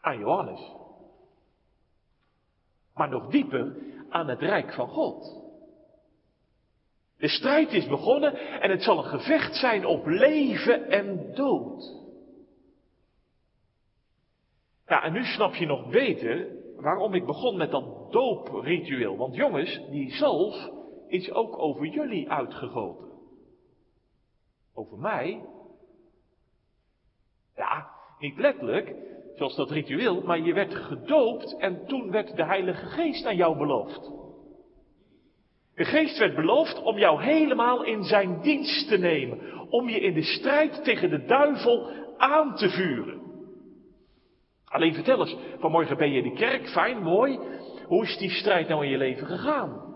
Aan 0.00 0.18
Johannes. 0.18 0.72
Maar 2.94 3.08
nog 3.08 3.30
dieper 3.30 3.76
aan 4.08 4.28
het 4.28 4.40
rijk 4.40 4.72
van 4.72 4.88
God. 4.88 5.40
De 7.18 7.28
strijd 7.28 7.72
is 7.72 7.86
begonnen 7.86 8.60
en 8.60 8.70
het 8.70 8.82
zal 8.82 8.98
een 8.98 9.04
gevecht 9.04 9.54
zijn 9.54 9.86
op 9.86 10.06
leven 10.06 10.90
en 10.90 11.34
dood. 11.34 12.00
Ja, 14.86 15.02
en 15.02 15.12
nu 15.12 15.24
snap 15.24 15.54
je 15.54 15.66
nog 15.66 15.90
beter 15.90 16.48
waarom 16.76 17.14
ik 17.14 17.26
begon 17.26 17.56
met 17.56 17.70
dat 17.70 18.12
doopritueel. 18.12 19.16
Want 19.16 19.34
jongens, 19.34 19.80
die 19.90 20.10
zalf 20.10 20.70
is 21.06 21.30
ook 21.30 21.58
over 21.58 21.86
jullie 21.86 22.30
uitgegoten. 22.30 23.08
Over 24.74 24.98
mij? 24.98 25.44
Ja, 27.56 27.90
niet 28.18 28.38
letterlijk, 28.38 28.94
zoals 29.34 29.56
dat 29.56 29.70
ritueel, 29.70 30.22
maar 30.22 30.40
je 30.40 30.54
werd 30.54 30.74
gedoopt 30.74 31.56
en 31.56 31.86
toen 31.86 32.10
werd 32.10 32.36
de 32.36 32.44
Heilige 32.44 32.86
Geest 32.86 33.26
aan 33.26 33.36
jou 33.36 33.58
beloofd. 33.58 34.10
De 35.74 35.84
Geest 35.84 36.18
werd 36.18 36.34
beloofd 36.34 36.82
om 36.82 36.98
jou 36.98 37.22
helemaal 37.22 37.84
in 37.84 38.02
zijn 38.02 38.40
dienst 38.40 38.88
te 38.88 38.98
nemen, 38.98 39.68
om 39.70 39.88
je 39.88 40.00
in 40.00 40.14
de 40.14 40.22
strijd 40.22 40.84
tegen 40.84 41.10
de 41.10 41.24
duivel 41.24 41.90
aan 42.16 42.54
te 42.54 42.70
vuren. 42.70 43.20
Alleen 44.64 44.94
vertel 44.94 45.20
eens, 45.20 45.36
vanmorgen 45.58 45.96
ben 45.96 46.10
je 46.10 46.22
in 46.22 46.30
de 46.30 46.36
kerk, 46.38 46.68
fijn, 46.68 47.02
mooi. 47.02 47.38
Hoe 47.86 48.02
is 48.02 48.18
die 48.18 48.30
strijd 48.30 48.68
nou 48.68 48.84
in 48.84 48.90
je 48.90 48.96
leven 48.96 49.26
gegaan? 49.26 49.91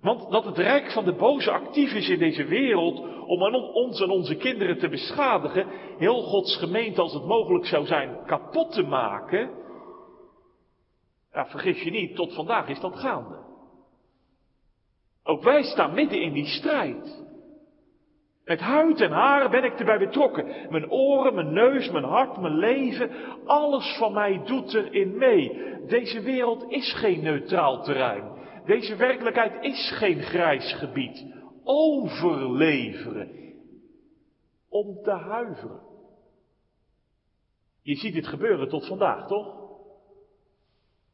Want 0.00 0.30
dat 0.30 0.44
het 0.44 0.58
rijk 0.58 0.92
van 0.92 1.04
de 1.04 1.14
boze 1.14 1.50
actief 1.50 1.92
is 1.92 2.08
in 2.08 2.18
deze 2.18 2.44
wereld 2.44 2.98
om 3.26 3.42
ons 3.54 4.00
en 4.00 4.10
onze 4.10 4.36
kinderen 4.36 4.78
te 4.78 4.88
beschadigen, 4.88 5.66
heel 5.98 6.22
Gods 6.22 6.56
gemeente 6.56 7.00
als 7.00 7.12
het 7.12 7.24
mogelijk 7.24 7.66
zou 7.66 7.86
zijn 7.86 8.18
kapot 8.26 8.72
te 8.72 8.82
maken, 8.82 9.50
ja, 11.32 11.46
vergis 11.46 11.82
je 11.82 11.90
niet, 11.90 12.16
tot 12.16 12.34
vandaag 12.34 12.68
is 12.68 12.80
dat 12.80 12.98
gaande. 12.98 13.38
Ook 15.24 15.42
wij 15.42 15.62
staan 15.62 15.94
midden 15.94 16.22
in 16.22 16.32
die 16.32 16.46
strijd. 16.46 17.28
Met 18.44 18.60
huid 18.60 19.00
en 19.00 19.10
haar 19.10 19.50
ben 19.50 19.64
ik 19.64 19.78
erbij 19.78 19.98
betrokken. 19.98 20.46
Mijn 20.70 20.90
oren, 20.90 21.34
mijn 21.34 21.52
neus, 21.52 21.90
mijn 21.90 22.04
hart, 22.04 22.40
mijn 22.40 22.56
leven, 22.56 23.10
alles 23.44 23.96
van 23.98 24.12
mij 24.12 24.42
doet 24.44 24.74
erin 24.74 25.18
mee. 25.18 25.62
Deze 25.86 26.20
wereld 26.20 26.64
is 26.68 26.92
geen 26.92 27.22
neutraal 27.22 27.82
terrein. 27.82 28.39
Deze 28.70 28.96
werkelijkheid 28.96 29.64
is 29.64 29.92
geen 29.98 30.22
grijs 30.22 30.74
gebied. 30.78 31.26
Overleveren. 31.64 33.54
Om 34.68 35.02
te 35.02 35.10
huiveren. 35.10 35.80
Je 37.82 37.94
ziet 37.94 38.14
dit 38.14 38.26
gebeuren 38.26 38.68
tot 38.68 38.86
vandaag, 38.86 39.26
toch? 39.26 39.54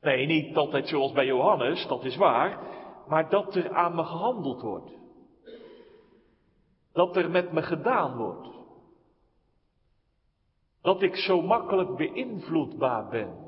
Nee, 0.01 0.27
niet 0.27 0.57
altijd 0.57 0.89
zoals 0.89 1.13
bij 1.13 1.27
Johannes, 1.27 1.87
dat 1.87 2.05
is 2.05 2.17
waar. 2.17 2.61
Maar 3.09 3.31
dat 3.31 3.55
er 3.55 3.75
aan 3.75 3.95
me 3.95 4.05
gehandeld 4.05 4.63
wordt. 4.63 4.91
Dat 6.93 7.17
er 7.17 7.31
met 7.31 7.53
me 7.53 7.63
gedaan 7.63 8.17
wordt. 8.17 8.49
Dat 10.83 11.03
ik 11.03 11.17
zo 11.17 11.43
makkelijk 11.43 11.97
beïnvloedbaar 11.97 13.09
ben. 13.09 13.46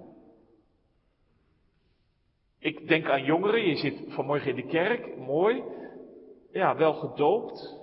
Ik 2.58 2.88
denk 2.88 3.08
aan 3.08 3.24
jongeren, 3.24 3.66
je 3.66 3.76
zit 3.76 4.04
vanmorgen 4.08 4.50
in 4.50 4.56
de 4.56 4.66
kerk, 4.66 5.16
mooi. 5.16 5.62
Ja, 6.50 6.76
wel 6.76 6.94
gedoopt. 6.94 7.76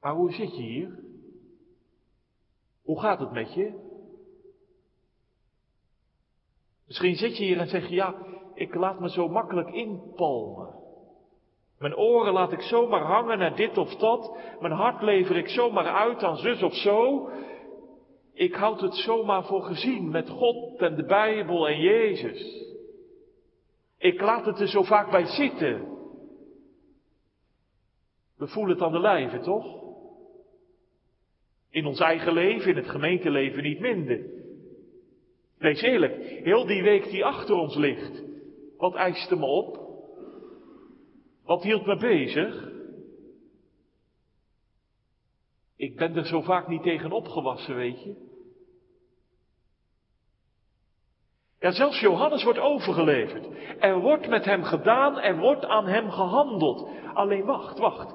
Maar 0.00 0.14
hoe 0.14 0.32
zit 0.32 0.56
je 0.56 0.62
hier? 0.62 0.98
Hoe 2.82 3.00
gaat 3.00 3.20
het 3.20 3.32
met 3.32 3.54
je? 3.54 3.90
Misschien 6.86 7.16
zit 7.16 7.36
je 7.36 7.44
hier 7.44 7.58
en 7.58 7.68
zeg 7.68 7.88
je, 7.88 7.94
ja, 7.94 8.14
ik 8.54 8.74
laat 8.74 9.00
me 9.00 9.10
zo 9.10 9.28
makkelijk 9.28 9.70
inpalmen. 9.70 10.74
Mijn 11.78 11.96
oren 11.96 12.32
laat 12.32 12.52
ik 12.52 12.60
zomaar 12.60 13.02
hangen 13.02 13.38
naar 13.38 13.56
dit 13.56 13.78
of 13.78 13.94
dat. 13.94 14.36
Mijn 14.60 14.72
hart 14.72 15.02
lever 15.02 15.36
ik 15.36 15.48
zomaar 15.48 15.86
uit 15.86 16.22
aan 16.22 16.36
zus 16.36 16.62
of 16.62 16.74
zo. 16.74 17.28
Ik 18.32 18.54
houd 18.54 18.80
het 18.80 18.94
zomaar 18.94 19.44
voor 19.44 19.62
gezien 19.62 20.10
met 20.10 20.28
God 20.28 20.80
en 20.80 20.94
de 20.94 21.04
Bijbel 21.04 21.68
en 21.68 21.80
Jezus. 21.80 22.66
Ik 23.98 24.20
laat 24.20 24.46
het 24.46 24.60
er 24.60 24.68
zo 24.68 24.82
vaak 24.82 25.10
bij 25.10 25.26
zitten. 25.26 25.90
We 28.36 28.46
voelen 28.46 28.74
het 28.74 28.84
aan 28.84 28.92
de 28.92 29.00
lijve, 29.00 29.40
toch? 29.40 29.80
In 31.70 31.86
ons 31.86 32.00
eigen 32.00 32.32
leven, 32.32 32.70
in 32.70 32.76
het 32.76 32.88
gemeenteleven 32.88 33.62
niet 33.62 33.80
minder. 33.80 34.20
Wees 35.58 35.80
eerlijk, 35.80 36.16
heel 36.44 36.66
die 36.66 36.82
week 36.82 37.10
die 37.10 37.24
achter 37.24 37.54
ons 37.54 37.76
ligt, 37.76 38.22
wat 38.76 38.94
eiste 38.94 39.36
me 39.36 39.46
op? 39.46 39.80
Wat 41.44 41.62
hield 41.62 41.86
me 41.86 41.96
bezig? 41.96 42.71
Ik 45.82 45.96
ben 45.96 46.16
er 46.16 46.26
zo 46.26 46.42
vaak 46.42 46.68
niet 46.68 46.82
tegen 46.82 47.12
opgewassen, 47.12 47.74
weet 47.74 48.02
je. 48.02 48.30
Ja, 51.58 51.70
zelfs 51.72 52.00
Johannes 52.00 52.42
wordt 52.42 52.58
overgeleverd. 52.58 53.46
Er 53.80 54.00
wordt 54.00 54.28
met 54.28 54.44
hem 54.44 54.62
gedaan, 54.62 55.18
er 55.18 55.38
wordt 55.38 55.64
aan 55.64 55.86
hem 55.86 56.10
gehandeld. 56.10 56.88
Alleen 57.14 57.44
wacht, 57.44 57.78
wacht. 57.78 58.14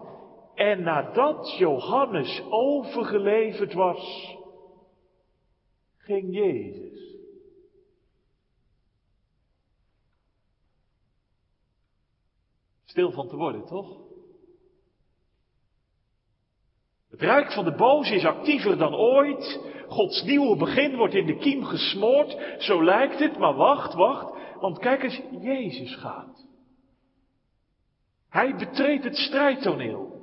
En 0.56 0.84
nadat 0.84 1.58
Johannes 1.58 2.44
overgeleverd 2.50 3.74
was, 3.74 4.36
ging 5.98 6.36
Jezus. 6.36 7.16
Stil 12.84 13.12
van 13.12 13.28
te 13.28 13.36
worden, 13.36 13.66
toch? 13.66 14.07
Het 17.18 17.26
rijk 17.26 17.52
van 17.52 17.66
de 17.66 17.76
boze 17.76 18.16
is 18.16 18.26
actiever 18.26 18.78
dan 18.78 18.96
ooit. 18.96 19.60
Gods 19.88 20.24
nieuwe 20.24 20.58
begin 20.58 20.96
wordt 20.96 21.14
in 21.14 21.26
de 21.26 21.38
kiem 21.38 21.64
gesmoord. 21.64 22.38
Zo 22.58 22.84
lijkt 22.84 23.20
het, 23.20 23.38
maar 23.38 23.56
wacht, 23.56 23.94
wacht. 23.94 24.34
Want 24.60 24.80
kijk 24.80 25.04
eens, 25.04 25.22
Jezus 25.42 25.96
gaat. 25.96 26.46
Hij 28.30 28.56
betreedt 28.56 29.04
het 29.04 29.16
strijdtoneel. 29.16 30.16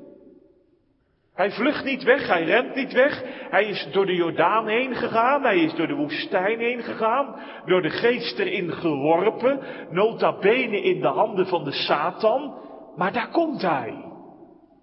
Hij 1.34 1.50
vlucht 1.50 1.84
niet 1.84 2.02
weg, 2.02 2.26
hij 2.26 2.44
rent 2.44 2.74
niet 2.74 2.92
weg. 2.92 3.22
Hij 3.50 3.64
is 3.64 3.88
door 3.92 4.06
de 4.06 4.14
Jordaan 4.14 4.68
heen 4.68 4.94
gegaan, 4.94 5.42
hij 5.42 5.58
is 5.58 5.74
door 5.74 5.86
de 5.86 5.94
woestijn 5.94 6.58
heen 6.58 6.82
gegaan, 6.82 7.40
door 7.66 7.82
de 7.82 7.90
geest 7.90 8.38
erin 8.38 8.72
geworpen, 8.72 9.60
nota 9.90 10.38
bene 10.38 10.82
in 10.82 11.00
de 11.00 11.06
handen 11.06 11.46
van 11.46 11.64
de 11.64 11.72
Satan. 11.72 12.54
Maar 12.96 13.12
daar 13.12 13.30
komt 13.30 13.62
hij. 13.62 14.04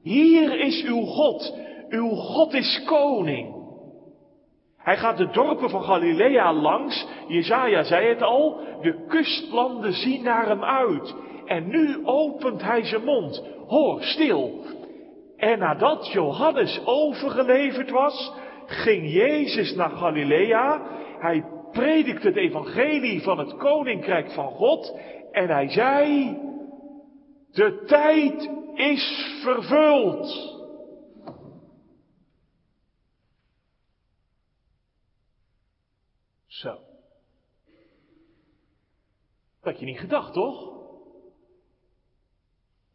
Hier 0.01 0.59
is 0.59 0.83
uw 0.83 1.01
God, 1.01 1.57
uw 1.91 2.09
God 2.09 2.53
is 2.53 2.83
koning. 2.85 3.59
Hij 4.77 4.97
gaat 4.97 5.17
de 5.17 5.29
dorpen 5.29 5.69
van 5.69 5.83
Galilea 5.83 6.53
langs, 6.53 7.07
Jezaja 7.27 7.83
zei 7.83 8.07
het 8.07 8.21
al, 8.21 8.59
de 8.81 9.05
kustlanden 9.07 9.93
zien 9.93 10.23
naar 10.23 10.47
hem 10.47 10.63
uit. 10.63 11.15
En 11.45 11.67
nu 11.67 12.05
opent 12.05 12.61
hij 12.61 12.83
zijn 12.83 13.03
mond. 13.03 13.43
Hoor, 13.67 14.01
stil. 14.01 14.65
En 15.37 15.59
nadat 15.59 16.11
Johannes 16.11 16.81
overgeleverd 16.85 17.89
was, 17.89 18.33
ging 18.65 19.11
Jezus 19.11 19.75
naar 19.75 19.89
Galilea. 19.89 20.81
Hij 21.19 21.45
predikte 21.71 22.27
het 22.27 22.37
evangelie 22.37 23.21
van 23.21 23.39
het 23.39 23.57
koninkrijk 23.57 24.31
van 24.31 24.49
God. 24.49 24.97
En 25.31 25.49
hij 25.49 25.69
zei, 25.69 26.37
de 27.51 27.83
tijd 27.85 28.49
is 28.73 29.39
vervuld. 29.43 30.59
Zo. 36.61 36.69
Dat 36.69 36.79
had 39.61 39.79
je 39.79 39.85
niet 39.85 39.99
gedacht, 39.99 40.33
toch? 40.33 40.69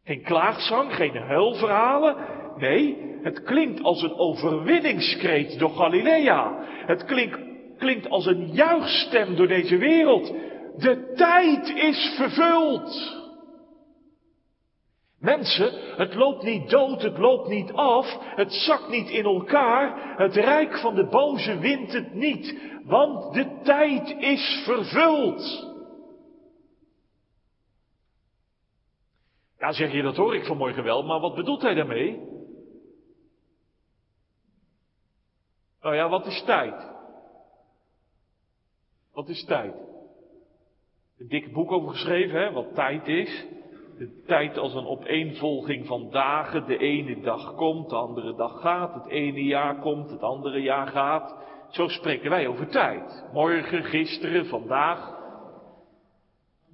Geen 0.03 0.23
klaagzang, 0.23 0.95
geen 0.95 1.17
huilverhalen. 1.17 2.15
Nee, 2.57 2.97
het 3.21 3.43
klinkt 3.43 3.83
als 3.83 4.01
een 4.01 4.15
overwinningskreet 4.15 5.59
door 5.59 5.69
Galilea. 5.69 6.65
Het 6.85 7.05
klinkt, 7.05 7.39
klinkt 7.77 8.09
als 8.09 8.25
een 8.25 8.47
juichstem 8.51 9.35
door 9.35 9.47
deze 9.47 9.77
wereld. 9.77 10.33
De 10.77 11.13
tijd 11.15 11.69
is 11.69 12.13
vervuld. 12.17 13.15
Mensen, 15.19 15.71
het 15.95 16.15
loopt 16.15 16.43
niet 16.43 16.69
dood, 16.69 17.01
het 17.01 17.17
loopt 17.17 17.47
niet 17.49 17.71
af, 17.71 18.17
het 18.35 18.53
zakt 18.53 18.89
niet 18.89 19.09
in 19.09 19.23
elkaar, 19.23 20.15
het 20.17 20.35
rijk 20.35 20.77
van 20.77 20.95
de 20.95 21.05
boze 21.05 21.57
wint 21.57 21.93
het 21.93 22.13
niet, 22.13 22.59
want 22.83 23.33
de 23.33 23.59
tijd 23.63 24.15
is 24.19 24.61
vervuld. 24.65 25.75
Ja, 29.59 29.71
zeg 29.71 29.91
je, 29.91 30.01
dat 30.01 30.15
hoor 30.15 30.35
ik 30.35 30.45
vanmorgen 30.45 30.83
wel, 30.83 31.03
maar 31.03 31.19
wat 31.19 31.35
bedoelt 31.35 31.61
hij 31.61 31.73
daarmee? 31.73 32.35
Nou 35.81 35.95
ja, 35.95 36.09
wat 36.09 36.25
is 36.25 36.43
tijd? 36.45 36.95
Wat 39.13 39.27
is 39.27 39.45
tijd? 39.45 39.75
Een 41.17 41.27
dik 41.27 41.53
boek 41.53 41.71
over 41.71 41.89
geschreven, 41.89 42.39
hè, 42.39 42.51
wat 42.51 42.75
tijd 42.75 43.07
is. 43.07 43.45
De 43.97 44.23
tijd 44.25 44.57
als 44.57 44.73
een 44.73 44.85
opeenvolging 44.85 45.87
van 45.87 46.09
dagen. 46.11 46.65
De 46.65 46.77
ene 46.77 47.21
dag 47.21 47.55
komt, 47.55 47.89
de 47.89 47.95
andere 47.95 48.35
dag 48.35 48.61
gaat. 48.61 48.93
Het 48.93 49.07
ene 49.07 49.43
jaar 49.43 49.79
komt, 49.79 50.09
het 50.09 50.21
andere 50.21 50.61
jaar 50.61 50.87
gaat. 50.87 51.35
Zo 51.69 51.87
spreken 51.87 52.29
wij 52.29 52.47
over 52.47 52.67
tijd. 52.67 53.25
Morgen, 53.33 53.83
gisteren, 53.83 54.45
vandaag. 54.45 55.16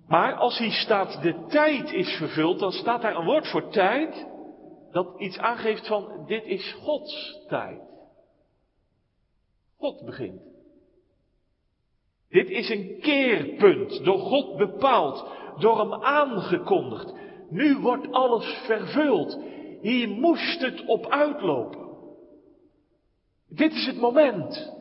Maar 0.07 0.33
als 0.33 0.57
hier 0.57 0.71
staat 0.71 1.21
de 1.21 1.45
tijd 1.47 1.91
is 1.91 2.17
vervuld, 2.17 2.59
dan 2.59 2.71
staat 2.71 3.01
daar 3.01 3.15
een 3.15 3.25
woord 3.25 3.47
voor 3.47 3.69
tijd 3.69 4.27
dat 4.91 5.19
iets 5.19 5.37
aangeeft 5.37 5.87
van 5.87 6.23
dit 6.25 6.45
is 6.45 6.73
Gods 6.81 7.43
tijd. 7.47 7.81
God 9.77 10.05
begint. 10.05 10.41
Dit 12.29 12.49
is 12.49 12.69
een 12.69 12.97
keerpunt, 13.01 14.03
door 14.03 14.19
God 14.19 14.57
bepaald, 14.57 15.25
door 15.59 15.79
hem 15.79 15.93
aangekondigd. 15.93 17.13
Nu 17.49 17.77
wordt 17.77 18.11
alles 18.11 18.45
vervuld. 18.65 19.39
Hier 19.81 20.09
moest 20.09 20.61
het 20.61 20.85
op 20.85 21.07
uitlopen. 21.07 21.81
Dit 23.49 23.71
is 23.73 23.85
het 23.85 23.97
moment. 23.97 24.73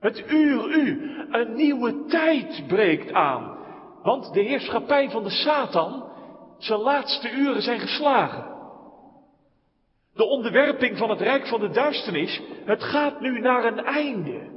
Het 0.00 0.30
uur 0.30 0.76
u, 0.76 1.10
een 1.30 1.54
nieuwe 1.54 2.04
tijd 2.04 2.64
breekt 2.66 3.12
aan. 3.12 3.55
Want 4.06 4.32
de 4.32 4.40
heerschappij 4.40 5.10
van 5.10 5.22
de 5.22 5.30
Satan, 5.30 6.12
zijn 6.58 6.80
laatste 6.80 7.30
uren 7.30 7.62
zijn 7.62 7.80
geslagen. 7.80 8.54
De 10.14 10.24
onderwerping 10.24 10.98
van 10.98 11.10
het 11.10 11.20
rijk 11.20 11.46
van 11.46 11.60
de 11.60 11.68
duisternis, 11.68 12.40
het 12.64 12.82
gaat 12.82 13.20
nu 13.20 13.40
naar 13.40 13.64
een 13.64 13.84
einde. 13.84 14.50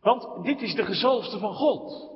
Want 0.00 0.44
dit 0.44 0.62
is 0.62 0.74
de 0.74 0.84
gezalfde 0.84 1.38
van 1.38 1.54
God. 1.54 2.10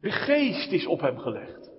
De 0.00 0.10
geest 0.10 0.72
is 0.72 0.86
op 0.86 1.00
hem 1.00 1.18
gelegd. 1.18 1.70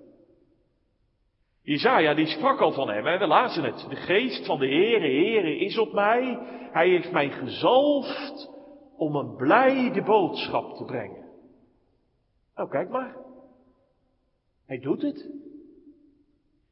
Jezaja 1.62 2.14
die 2.14 2.26
sprak 2.26 2.60
al 2.60 2.72
van 2.72 2.88
hem, 2.88 3.06
hè? 3.06 3.18
we 3.18 3.26
lazen 3.26 3.64
het. 3.64 3.86
De 3.88 3.96
geest 3.96 4.46
van 4.46 4.58
de 4.58 4.66
Heere, 4.66 5.06
Heere 5.06 5.58
is 5.58 5.78
op 5.78 5.92
mij. 5.92 6.38
Hij 6.72 6.88
heeft 6.88 7.12
mij 7.12 7.30
gezalfd 7.30 8.50
om 8.96 9.14
een 9.14 9.36
blijde 9.36 10.02
boodschap 10.02 10.76
te 10.76 10.84
brengen. 10.84 11.19
Nou, 12.60 12.72
kijk 12.72 12.88
maar. 12.88 13.16
Hij 14.66 14.78
doet 14.78 15.02
het. 15.02 15.30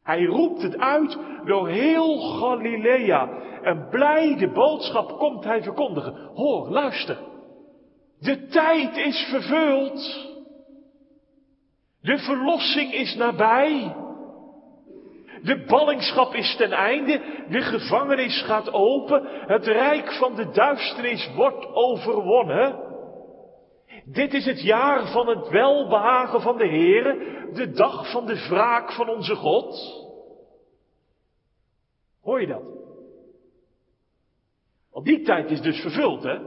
Hij 0.02 0.24
roept 0.24 0.62
het 0.62 0.78
uit 0.78 1.18
door 1.44 1.68
heel 1.68 2.18
Galilea. 2.18 3.28
Een 3.62 3.88
blijde 3.88 4.48
boodschap 4.52 5.18
komt 5.18 5.44
hij 5.44 5.62
verkondigen. 5.62 6.14
Hoor, 6.34 6.68
luister. 6.70 7.18
De 8.20 8.46
tijd 8.46 8.96
is 8.96 9.28
vervuld. 9.30 10.26
De 12.00 12.18
verlossing 12.18 12.92
is 12.92 13.14
nabij. 13.14 13.96
De 15.42 15.64
ballingschap 15.66 16.34
is 16.34 16.56
ten 16.56 16.72
einde. 16.72 17.20
De 17.48 17.60
gevangenis 17.60 18.42
gaat 18.42 18.72
open. 18.72 19.22
Het 19.46 19.66
rijk 19.66 20.12
van 20.12 20.34
de 20.34 20.50
duisternis 20.50 21.30
wordt 21.34 21.66
overwonnen. 21.74 22.87
Dit 24.12 24.34
is 24.34 24.44
het 24.44 24.62
jaar 24.62 25.06
van 25.12 25.28
het 25.28 25.48
welbehagen 25.48 26.40
van 26.40 26.56
de 26.56 26.68
Heere, 26.68 27.46
de 27.52 27.70
dag 27.70 28.10
van 28.10 28.26
de 28.26 28.46
wraak 28.48 28.92
van 28.92 29.08
onze 29.08 29.34
God. 29.34 29.74
Hoor 32.22 32.40
je 32.40 32.46
dat? 32.46 32.62
Want 34.92 35.04
die 35.06 35.22
tijd 35.22 35.50
is 35.50 35.60
dus 35.60 35.80
vervuld, 35.80 36.22
hè? 36.22 36.38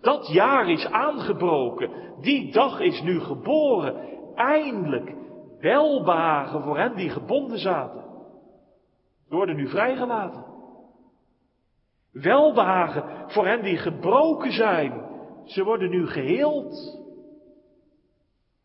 Dat 0.00 0.28
jaar 0.32 0.70
is 0.70 0.86
aangebroken. 0.86 1.90
Die 2.20 2.52
dag 2.52 2.80
is 2.80 3.02
nu 3.02 3.20
geboren. 3.20 3.96
Eindelijk 4.34 5.14
welbehagen 5.60 6.62
voor 6.62 6.78
hen 6.78 6.96
die 6.96 7.10
gebonden 7.10 7.58
zaten. 7.58 8.04
Worden 9.28 9.56
nu 9.56 9.68
vrijgelaten. 9.68 10.44
Welbehagen 12.12 13.30
voor 13.30 13.46
hen 13.46 13.62
die 13.62 13.76
gebroken 13.76 14.52
zijn. 14.52 15.11
Ze 15.44 15.64
worden 15.64 15.90
nu 15.90 16.06
geheeld. 16.06 17.00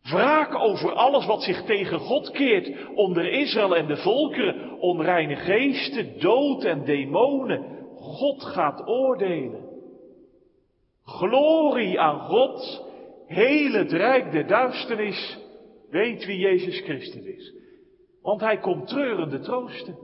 Wraak 0.01 0.55
over 0.55 0.91
alles 0.91 1.25
wat 1.25 1.43
zich 1.43 1.63
tegen 1.63 1.99
God 1.99 2.31
keert, 2.31 2.87
onder 2.95 3.31
Israël 3.31 3.75
en 3.75 3.87
de 3.87 3.97
volkeren, 3.97 4.79
onreine 4.79 5.35
geesten, 5.35 6.19
dood 6.19 6.63
en 6.63 6.85
demonen. 6.85 7.85
God 7.95 8.43
gaat 8.43 8.87
oordelen. 8.87 9.65
Glorie 11.03 11.99
aan 11.99 12.19
God, 12.19 12.85
heel 13.25 13.71
het 13.71 13.91
rijk 13.91 14.31
der 14.31 14.47
duisternis, 14.47 15.37
weet 15.89 16.25
wie 16.25 16.37
Jezus 16.37 16.79
Christus 16.79 17.25
is. 17.25 17.53
Want 18.21 18.41
hij 18.41 18.57
komt 18.57 18.87
treurende 18.87 19.39
troosten. 19.39 19.97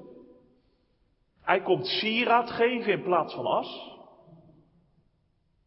Hij 1.42 1.62
komt 1.62 1.88
sieraad 1.88 2.50
geven 2.50 2.92
in 2.92 3.04
plaats 3.04 3.34
van 3.34 3.46
as. 3.46 3.93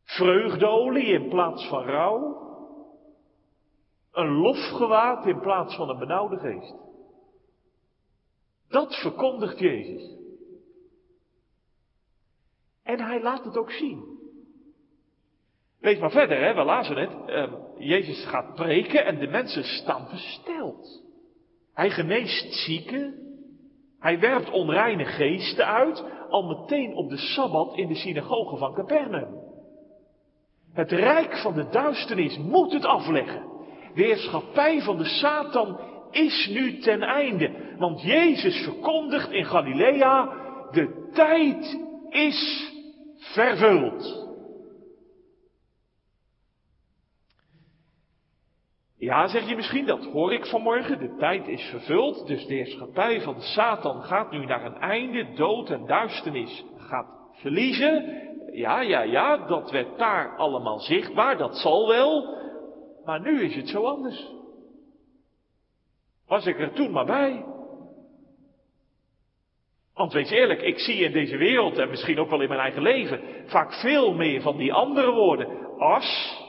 Vreugdeolie 0.07 1.07
in 1.07 1.29
plaats 1.29 1.69
van 1.69 1.83
rouw. 1.83 2.45
Een 4.13 4.29
lofgewaad 4.29 5.27
in 5.27 5.41
plaats 5.41 5.77
van 5.77 5.89
een 5.89 5.99
benauwde 5.99 6.39
geest. 6.39 6.75
Dat 8.69 8.95
verkondigt 8.95 9.59
Jezus. 9.59 10.15
En 12.83 13.01
hij 13.01 13.23
laat 13.23 13.45
het 13.45 13.57
ook 13.57 13.71
zien. 13.71 14.17
Lees 15.81 15.99
maar 15.99 16.11
verder, 16.11 16.41
hè? 16.41 16.55
we 16.55 16.63
lazen 16.63 16.97
het. 16.97 17.29
Uh, 17.29 17.53
Jezus 17.79 18.27
gaat 18.27 18.55
preken 18.55 19.05
en 19.05 19.19
de 19.19 19.27
mensen 19.27 19.65
staan 19.65 20.09
versteld. 20.09 21.03
Hij 21.75 21.91
geneest 21.91 22.53
zieken. 22.53 23.25
Hij 23.99 24.21
werpt 24.21 24.51
onreine 24.51 25.05
geesten 25.05 25.67
uit, 25.67 26.05
al 26.29 26.43
meteen 26.43 26.95
op 26.95 27.09
de 27.11 27.17
Sabbat 27.17 27.77
in 27.77 27.89
de 27.89 27.95
synagoge 27.95 28.57
van 28.57 28.75
Capernaum. 28.75 29.56
Het 30.77 30.93
rijk 30.93 31.37
van 31.37 31.55
de 31.55 31.69
duisternis 31.69 32.39
moet 32.39 32.73
het 32.73 32.85
afleggen. 32.85 33.43
De 33.95 34.03
heerschappij 34.03 34.81
van 34.81 34.99
de 34.99 35.05
Satan 35.05 35.81
is 36.11 36.47
nu 36.47 36.79
ten 36.79 37.03
einde. 37.03 37.75
Want 37.79 38.03
Jezus 38.03 38.65
verkondigt 38.65 39.31
in 39.31 39.45
Galilea, 39.45 40.33
de 40.71 41.11
tijd 41.13 41.81
is 42.09 42.71
vervuld. 43.17 44.25
Ja, 48.99 49.27
zeg 49.27 49.49
je 49.49 49.57
misschien, 49.57 49.87
dat 49.87 50.05
hoor 50.05 50.33
ik 50.33 50.47
vanmorgen. 50.47 50.99
De 50.99 51.17
tijd 51.19 51.49
is 51.49 51.63
vervuld, 51.63 52.27
dus 52.27 52.47
de 52.47 52.55
heerschappij 52.55 53.21
van 53.21 53.41
Satan 53.41 54.03
gaat 54.03 54.31
nu 54.31 54.45
naar 54.45 54.65
een 54.65 54.79
einde. 54.79 55.33
Dood 55.35 55.71
en 55.71 55.87
duisternis 55.87 56.65
gaat 56.77 57.09
verliezen. 57.33 58.25
Ja, 58.57 58.81
ja, 58.81 59.03
ja, 59.03 59.37
dat 59.37 59.71
werd 59.71 59.99
daar 59.99 60.37
allemaal 60.37 60.79
zichtbaar, 60.79 61.37
dat 61.37 61.57
zal 61.57 61.89
wel. 61.89 62.37
Maar 63.05 63.21
nu 63.21 63.43
is 63.43 63.55
het 63.55 63.69
zo 63.69 63.85
anders. 63.85 64.33
Was 66.27 66.47
ik 66.47 66.61
er 66.61 66.73
toen 66.73 66.91
maar 66.91 67.05
bij? 67.05 67.45
Want 69.95 70.13
wees 70.13 70.31
eerlijk, 70.31 70.61
ik 70.61 70.79
zie 70.79 71.05
in 71.05 71.13
deze 71.13 71.37
wereld 71.37 71.79
en 71.79 71.89
misschien 71.89 72.19
ook 72.19 72.31
wel 72.31 72.41
in 72.41 72.49
mijn 72.49 72.61
eigen 72.61 72.83
leven 72.83 73.21
vaak 73.47 73.73
veel 73.73 74.15
meer 74.15 74.41
van 74.41 74.57
die 74.57 74.73
andere 74.73 75.11
woorden. 75.11 75.79
As, 75.79 76.41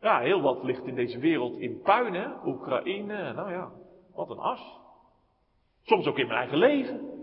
ja, 0.00 0.20
heel 0.20 0.40
wat 0.40 0.62
ligt 0.62 0.86
in 0.86 0.94
deze 0.94 1.18
wereld 1.18 1.58
in 1.58 1.80
puin, 1.82 2.14
hè? 2.14 2.28
Oekraïne, 2.44 3.32
nou 3.32 3.50
ja, 3.50 3.70
wat 4.14 4.30
een 4.30 4.38
as. 4.38 4.60
Soms 5.82 6.06
ook 6.06 6.18
in 6.18 6.26
mijn 6.26 6.38
eigen 6.38 6.58
leven. 6.58 7.13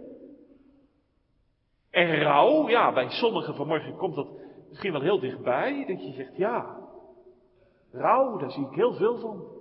En 1.92 2.22
rouw, 2.22 2.70
ja, 2.70 2.94
bij 2.94 3.10
sommigen 3.10 3.56
vanmorgen 3.56 3.96
komt 3.96 4.16
dat 4.16 4.28
misschien 4.70 4.92
wel 4.92 5.02
heel 5.02 5.20
dichtbij, 5.20 5.86
dat 5.88 6.06
je 6.06 6.14
zegt, 6.14 6.38
ja, 6.38 6.78
rouw, 7.92 8.38
daar 8.38 8.52
zie 8.52 8.66
ik 8.66 8.76
heel 8.76 8.94
veel 8.94 9.18
van. 9.18 9.60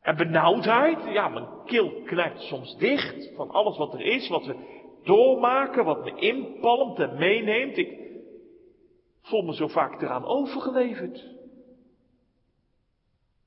En 0.00 0.16
benauwdheid, 0.16 1.04
ja, 1.04 1.28
mijn 1.28 1.46
keel 1.64 2.02
knijpt 2.02 2.40
soms 2.40 2.76
dicht 2.76 3.34
van 3.36 3.50
alles 3.50 3.76
wat 3.76 3.94
er 3.94 4.00
is, 4.00 4.28
wat 4.28 4.46
we 4.46 4.56
doormaken, 5.02 5.84
wat 5.84 6.04
me 6.04 6.14
inpalmt 6.14 6.98
en 6.98 7.18
meeneemt. 7.18 7.76
Ik, 7.76 8.04
voel 9.22 9.42
me 9.42 9.54
zo 9.54 9.68
vaak 9.68 10.02
eraan 10.02 10.24
overgeleverd. 10.24 11.32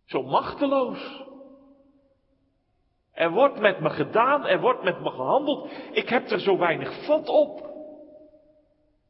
Zo 0.05 0.23
machteloos. 0.23 1.25
Er 3.17 3.31
wordt 3.31 3.59
met 3.59 3.79
me 3.79 3.89
gedaan, 3.89 4.45
er 4.45 4.59
wordt 4.59 4.83
met 4.83 5.01
me 5.01 5.09
gehandeld. 5.09 5.69
Ik 5.91 6.09
heb 6.09 6.29
er 6.29 6.39
zo 6.39 6.57
weinig 6.57 7.05
vat 7.05 7.29
op. 7.29 7.69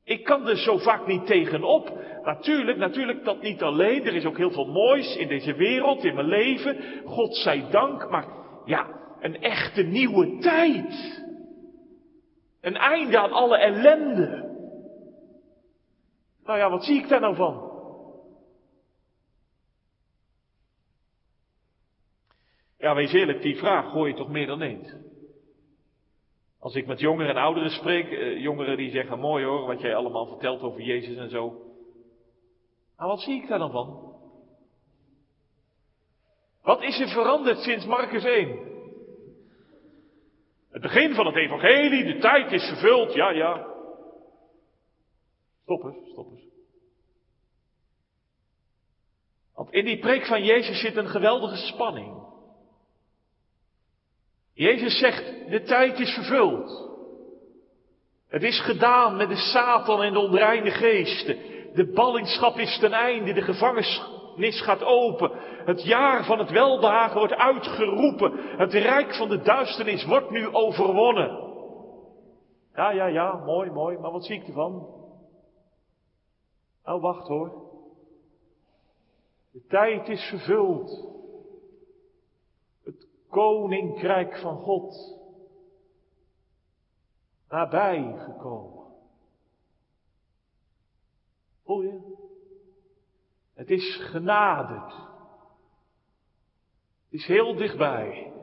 Ik 0.04 0.24
kan 0.24 0.48
er 0.48 0.58
zo 0.58 0.78
vaak 0.78 1.08
niet 1.08 1.26
tegenop. 1.26 1.92
Natuurlijk, 2.24 2.78
natuurlijk 2.78 3.24
dat 3.24 3.42
niet 3.42 3.62
alleen. 3.62 4.06
Er 4.06 4.16
is 4.16 4.26
ook 4.26 4.38
heel 4.38 4.52
veel 4.52 4.66
moois 4.68 5.16
in 5.16 5.28
deze 5.28 5.54
wereld, 5.54 6.04
in 6.04 6.16
mijn 6.16 6.28
leven. 6.28 6.78
God 7.06 7.36
zij 7.36 7.66
dank. 7.70 8.10
Maar 8.10 8.26
ja, 8.66 8.88
een 9.20 9.42
echte 9.42 9.82
nieuwe 9.84 10.38
tijd. 10.38 11.22
Een 12.62 12.78
einde 12.78 13.20
aan 13.20 13.32
alle 13.32 13.58
ellende. 13.58 14.56
Nou 16.44 16.60
ja, 16.60 16.70
wat 16.70 16.84
zie 16.84 16.98
ik 16.98 17.10
daar 17.10 17.22
nou 17.22 17.36
van? 17.36 17.67
Ja, 22.78 22.96
wees 22.96 23.12
eerlijk, 23.12 23.42
die 23.42 23.58
vraag 23.58 23.92
gooi 23.92 24.12
je 24.12 24.18
toch 24.18 24.30
meer 24.30 24.48
dan 24.48 24.62
eens. 24.62 24.96
Als 26.60 26.76
ik 26.76 26.88
met 26.88 27.00
jongeren 27.00 27.30
en 27.30 27.42
ouderen 27.42 27.70
spreek, 27.70 28.12
eh, 28.12 28.42
jongeren 28.42 28.78
die 28.78 28.92
zeggen, 28.92 29.20
mooi 29.20 29.46
hoor, 29.46 29.66
wat 29.68 29.82
jij 29.82 29.96
allemaal 29.96 30.26
vertelt 30.26 30.62
over 30.62 30.82
Jezus 30.82 31.18
en 31.18 31.30
zo. 31.30 31.62
Maar 32.98 33.08
wat 33.08 33.22
zie 33.22 33.42
ik 33.42 33.48
daar 33.48 33.60
dan 33.60 33.72
van? 33.72 34.16
Wat 36.62 36.82
is 36.82 37.00
er 37.00 37.08
veranderd 37.08 37.58
sinds 37.58 37.86
Marcus 37.86 38.24
1? 38.24 38.60
Het 40.72 40.82
begin 40.82 41.14
van 41.14 41.26
het 41.26 41.36
evangelie, 41.36 42.04
de 42.04 42.18
tijd 42.18 42.52
is 42.52 42.68
vervuld, 42.68 43.14
ja, 43.14 43.30
ja. 43.30 43.68
Stop 45.64 45.84
eens, 45.84 46.10
stop 46.10 46.32
eens. 46.32 46.46
Want 49.54 49.72
in 49.72 49.86
die 49.86 50.00
preek 50.00 50.26
van 50.26 50.44
Jezus 50.44 50.80
zit 50.80 50.96
een 50.96 51.08
geweldige 51.08 51.56
spanning. 51.56 52.17
Jezus 54.58 54.98
zegt, 54.98 55.50
de 55.50 55.64
tijd 55.64 56.00
is 56.00 56.14
vervuld. 56.14 56.90
Het 58.28 58.44
is 58.44 58.62
gedaan 58.62 59.18
met 59.18 59.30
de 59.30 59.36
Satan 59.36 60.04
en 60.04 60.14
de 60.14 60.20
onreine 60.20 60.72
geesten. 60.72 61.38
De 61.74 61.92
ballingschap 61.94 62.58
is 62.58 62.80
ten 62.80 62.92
einde, 62.92 63.34
de 63.34 63.42
gevangenis 63.42 64.62
gaat 64.62 64.84
open. 64.84 65.32
Het 65.66 65.84
jaar 65.84 66.26
van 66.26 66.40
het 66.40 66.50
welbehagen 66.50 67.18
wordt 67.18 67.34
uitgeroepen. 67.34 68.32
Het 68.58 68.74
rijk 68.74 69.16
van 69.16 69.30
de 69.30 69.42
duisternis 69.42 70.06
wordt 70.06 70.30
nu 70.30 70.48
overwonnen. 70.48 71.46
Ja, 72.76 72.92
ja, 72.92 73.06
ja, 73.06 73.34
mooi, 73.46 73.72
mooi, 73.72 73.98
maar 73.98 74.12
wat 74.12 74.26
zie 74.26 74.42
ik 74.42 74.48
ervan? 74.48 74.88
Nou, 76.86 77.02
wacht 77.02 77.28
hoor. 77.28 77.52
De 79.54 79.66
tijd 79.68 80.08
is 80.08 80.22
vervuld. 80.30 81.16
Koninkrijk 83.38 84.38
van 84.38 84.58
God. 84.58 85.18
Nabij 87.50 88.16
gekomen. 88.18 88.86
Voel 91.64 91.82
je? 91.82 92.16
Het 93.54 93.70
is 93.70 93.96
genaderd. 94.12 94.94
Het 97.04 97.20
is 97.20 97.26
heel 97.26 97.56
dichtbij. 97.56 98.34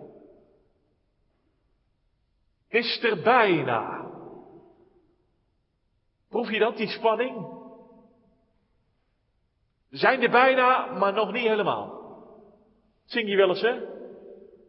Het 2.69 2.85
is 2.85 3.03
er 3.03 3.23
bijna. 3.23 4.11
Proef 6.29 6.51
je 6.51 6.59
dat, 6.59 6.77
die 6.77 6.89
spanning? 6.89 7.47
We 9.89 9.97
zijn 9.97 10.23
er 10.23 10.31
bijna, 10.31 10.93
maar 10.93 11.13
nog 11.13 11.33
niet 11.33 11.47
helemaal. 11.47 12.03
Zing 13.05 13.29
je 13.29 13.37
wel 13.37 13.49
eens, 13.49 13.61
hè? 13.61 14.03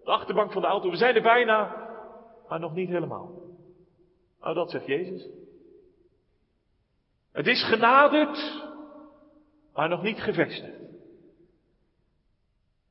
De 0.05 0.11
achterbank 0.11 0.51
van 0.51 0.61
de 0.61 0.67
auto. 0.67 0.89
We 0.89 0.97
zijn 0.97 1.15
er 1.15 1.21
bijna, 1.21 1.87
maar 2.47 2.59
nog 2.59 2.73
niet 2.73 2.89
helemaal. 2.89 3.31
Nou, 4.41 4.55
dat 4.55 4.69
zegt 4.69 4.85
Jezus. 4.85 5.27
Het 7.31 7.47
is 7.47 7.63
genaderd, 7.63 8.61
maar 9.73 9.89
nog 9.89 10.01
niet 10.01 10.19
gevestigd. 10.19 10.83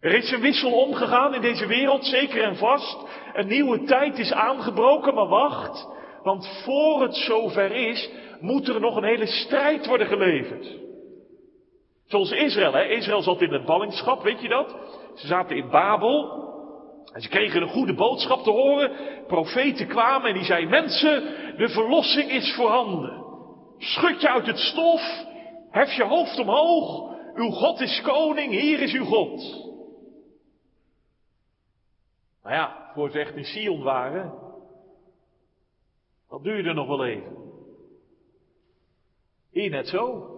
Er 0.01 0.15
is 0.15 0.31
een 0.31 0.41
wissel 0.41 0.73
omgegaan 0.73 1.35
in 1.35 1.41
deze 1.41 1.67
wereld, 1.67 2.05
zeker 2.05 2.43
en 2.43 2.57
vast. 2.57 3.07
Een 3.33 3.47
nieuwe 3.47 3.85
tijd 3.85 4.19
is 4.19 4.33
aangebroken, 4.33 5.15
maar 5.15 5.29
wacht. 5.29 5.89
Want 6.23 6.63
voor 6.65 7.03
het 7.03 7.15
zover 7.15 7.73
is, 7.73 8.11
moet 8.41 8.69
er 8.69 8.81
nog 8.81 8.97
een 8.97 9.05
hele 9.05 9.27
strijd 9.27 9.87
worden 9.87 10.07
geleverd. 10.07 10.79
Zoals 12.07 12.31
Israël, 12.31 12.73
hè? 12.73 12.85
Israël 12.85 13.23
zat 13.23 13.41
in 13.41 13.53
het 13.53 13.65
ballingschap, 13.65 14.23
weet 14.23 14.41
je 14.41 14.49
dat? 14.49 14.77
Ze 15.15 15.27
zaten 15.27 15.57
in 15.57 15.71
Babel. 15.71 16.43
En 17.13 17.21
ze 17.21 17.29
kregen 17.29 17.63
een 17.63 17.69
goede 17.69 17.95
boodschap 17.95 18.43
te 18.43 18.51
horen. 18.51 18.93
Profeten 19.27 19.89
kwamen 19.89 20.29
en 20.29 20.35
die 20.35 20.45
zeiden, 20.45 20.71
mensen, 20.71 21.23
de 21.57 21.69
verlossing 21.69 22.31
is 22.31 22.55
voorhanden. 22.55 23.25
Schud 23.79 24.21
je 24.21 24.29
uit 24.31 24.47
het 24.47 24.59
stof, 24.59 25.25
hef 25.71 25.93
je 25.93 26.05
hoofd 26.05 26.39
omhoog. 26.39 27.13
Uw 27.35 27.51
God 27.51 27.81
is 27.81 28.01
koning, 28.03 28.53
hier 28.53 28.81
is 28.81 28.93
uw 28.93 29.05
God. 29.05 29.63
Nou 32.43 32.57
ja, 32.57 32.91
voor 32.95 33.11
ze 33.11 33.19
echt 33.19 33.37
in 33.37 33.45
Sion 33.45 33.83
waren, 33.83 34.33
dat 36.29 36.43
duurde 36.43 36.73
nog 36.73 36.87
wel 36.87 37.05
even. 37.05 37.37
Hier 39.51 39.71
net 39.71 39.89
zo. 39.89 40.29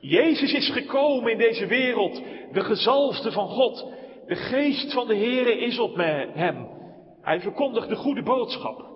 Jezus 0.00 0.52
is 0.52 0.70
gekomen 0.72 1.32
in 1.32 1.38
deze 1.38 1.66
wereld, 1.66 2.22
de 2.52 2.60
gezalfde 2.60 3.32
van 3.32 3.48
God. 3.48 3.92
De 4.30 4.36
geest 4.36 4.92
van 4.92 5.06
de 5.06 5.16
Heere 5.16 5.58
is 5.58 5.78
op 5.78 5.96
hem. 6.32 6.68
Hij 7.22 7.40
verkondigt 7.40 7.88
de 7.88 7.96
goede 7.96 8.22
boodschap. 8.22 8.88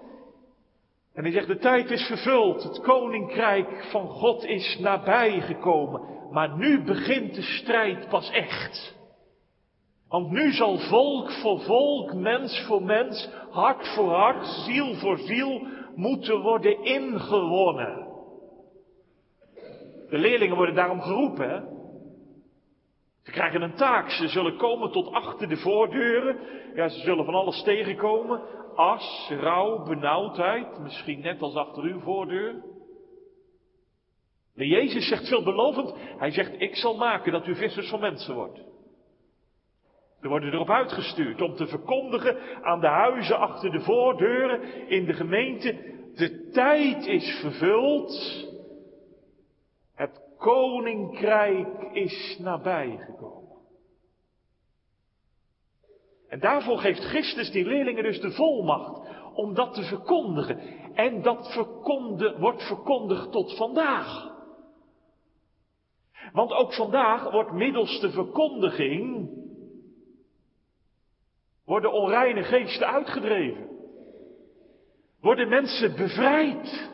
En 1.14 1.22
hij 1.22 1.32
zegt, 1.32 1.46
de 1.46 1.58
tijd 1.58 1.90
is 1.90 2.06
vervuld, 2.06 2.62
het 2.62 2.80
koninkrijk 2.80 3.84
van 3.90 4.08
God 4.08 4.44
is 4.44 4.78
nabij 4.78 5.40
gekomen. 5.40 6.00
Maar 6.30 6.56
nu 6.56 6.84
begint 6.84 7.34
de 7.34 7.42
strijd 7.42 8.08
pas 8.08 8.30
echt. 8.30 8.96
Want 10.08 10.30
nu 10.30 10.52
zal 10.52 10.78
volk 10.78 11.30
voor 11.30 11.60
volk, 11.60 12.14
mens 12.14 12.64
voor 12.66 12.82
mens, 12.82 13.28
hart 13.50 13.88
voor 13.88 14.12
hart, 14.12 14.46
ziel 14.46 14.94
voor 14.94 15.18
ziel 15.18 15.66
moeten 15.94 16.40
worden 16.40 16.84
ingewonnen. 16.84 18.06
De 20.10 20.18
leerlingen 20.18 20.56
worden 20.56 20.74
daarom 20.74 21.00
geroepen. 21.00 21.73
Ze 23.24 23.30
krijgen 23.30 23.62
een 23.62 23.74
taak. 23.74 24.10
Ze 24.10 24.28
zullen 24.28 24.56
komen 24.56 24.90
tot 24.90 25.12
achter 25.12 25.48
de 25.48 25.56
voordeuren. 25.56 26.38
Ja, 26.74 26.88
ze 26.88 27.00
zullen 27.00 27.24
van 27.24 27.34
alles 27.34 27.62
tegenkomen. 27.62 28.40
As, 28.74 29.30
rouw, 29.40 29.84
benauwdheid. 29.84 30.78
Misschien 30.78 31.20
net 31.20 31.42
als 31.42 31.54
achter 31.54 31.82
uw 31.82 32.00
voordeur. 32.00 32.62
De 34.54 34.66
Jezus 34.66 35.08
zegt 35.08 35.28
veelbelovend. 35.28 35.94
Hij 36.18 36.30
zegt, 36.30 36.60
ik 36.60 36.76
zal 36.76 36.96
maken 36.96 37.32
dat 37.32 37.46
u 37.46 37.54
vissers 37.54 37.88
van 37.88 38.00
mensen 38.00 38.34
wordt. 38.34 38.60
We 40.20 40.28
worden 40.28 40.52
erop 40.52 40.70
uitgestuurd 40.70 41.40
om 41.40 41.54
te 41.54 41.66
verkondigen 41.66 42.62
aan 42.62 42.80
de 42.80 42.86
huizen 42.86 43.38
achter 43.38 43.70
de 43.70 43.80
voordeuren 43.80 44.88
in 44.88 45.04
de 45.04 45.12
gemeente. 45.12 45.76
De 46.14 46.50
tijd 46.52 47.06
is 47.06 47.38
vervuld. 47.40 48.12
Koninkrijk 50.44 51.82
is 51.92 52.38
nabijgekomen. 52.38 53.58
En 56.28 56.40
daarvoor 56.40 56.78
geeft 56.78 57.04
Christus 57.04 57.50
die 57.50 57.64
leerlingen 57.64 58.02
dus 58.02 58.20
de 58.20 58.30
volmacht 58.30 59.08
om 59.34 59.54
dat 59.54 59.74
te 59.74 59.82
verkondigen. 59.82 60.58
En 60.94 61.22
dat 61.22 61.52
verkonde, 61.52 62.38
wordt 62.38 62.62
verkondigd 62.62 63.32
tot 63.32 63.56
vandaag. 63.56 64.32
Want 66.32 66.52
ook 66.52 66.74
vandaag 66.74 67.30
wordt 67.30 67.52
middels 67.52 68.00
de 68.00 68.10
verkondiging 68.10 69.30
worden 71.64 71.92
onreine 71.92 72.42
geesten 72.42 72.86
uitgedreven. 72.86 73.68
Worden 75.20 75.48
mensen 75.48 75.96
bevrijd. 75.96 76.92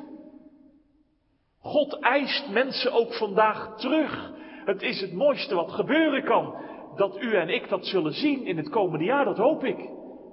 God 1.63 1.99
eist 2.01 2.49
mensen 2.49 2.93
ook 2.93 3.15
vandaag 3.15 3.77
terug. 3.77 4.33
Het 4.65 4.83
is 4.83 5.01
het 5.01 5.13
mooiste 5.13 5.55
wat 5.55 5.73
gebeuren 5.73 6.25
kan. 6.25 6.55
Dat 6.97 7.23
u 7.23 7.35
en 7.35 7.49
ik 7.49 7.69
dat 7.69 7.87
zullen 7.87 8.13
zien 8.13 8.45
in 8.45 8.57
het 8.57 8.69
komende 8.69 9.05
jaar, 9.05 9.25
dat 9.25 9.37
hoop 9.37 9.65
ik. 9.65 9.89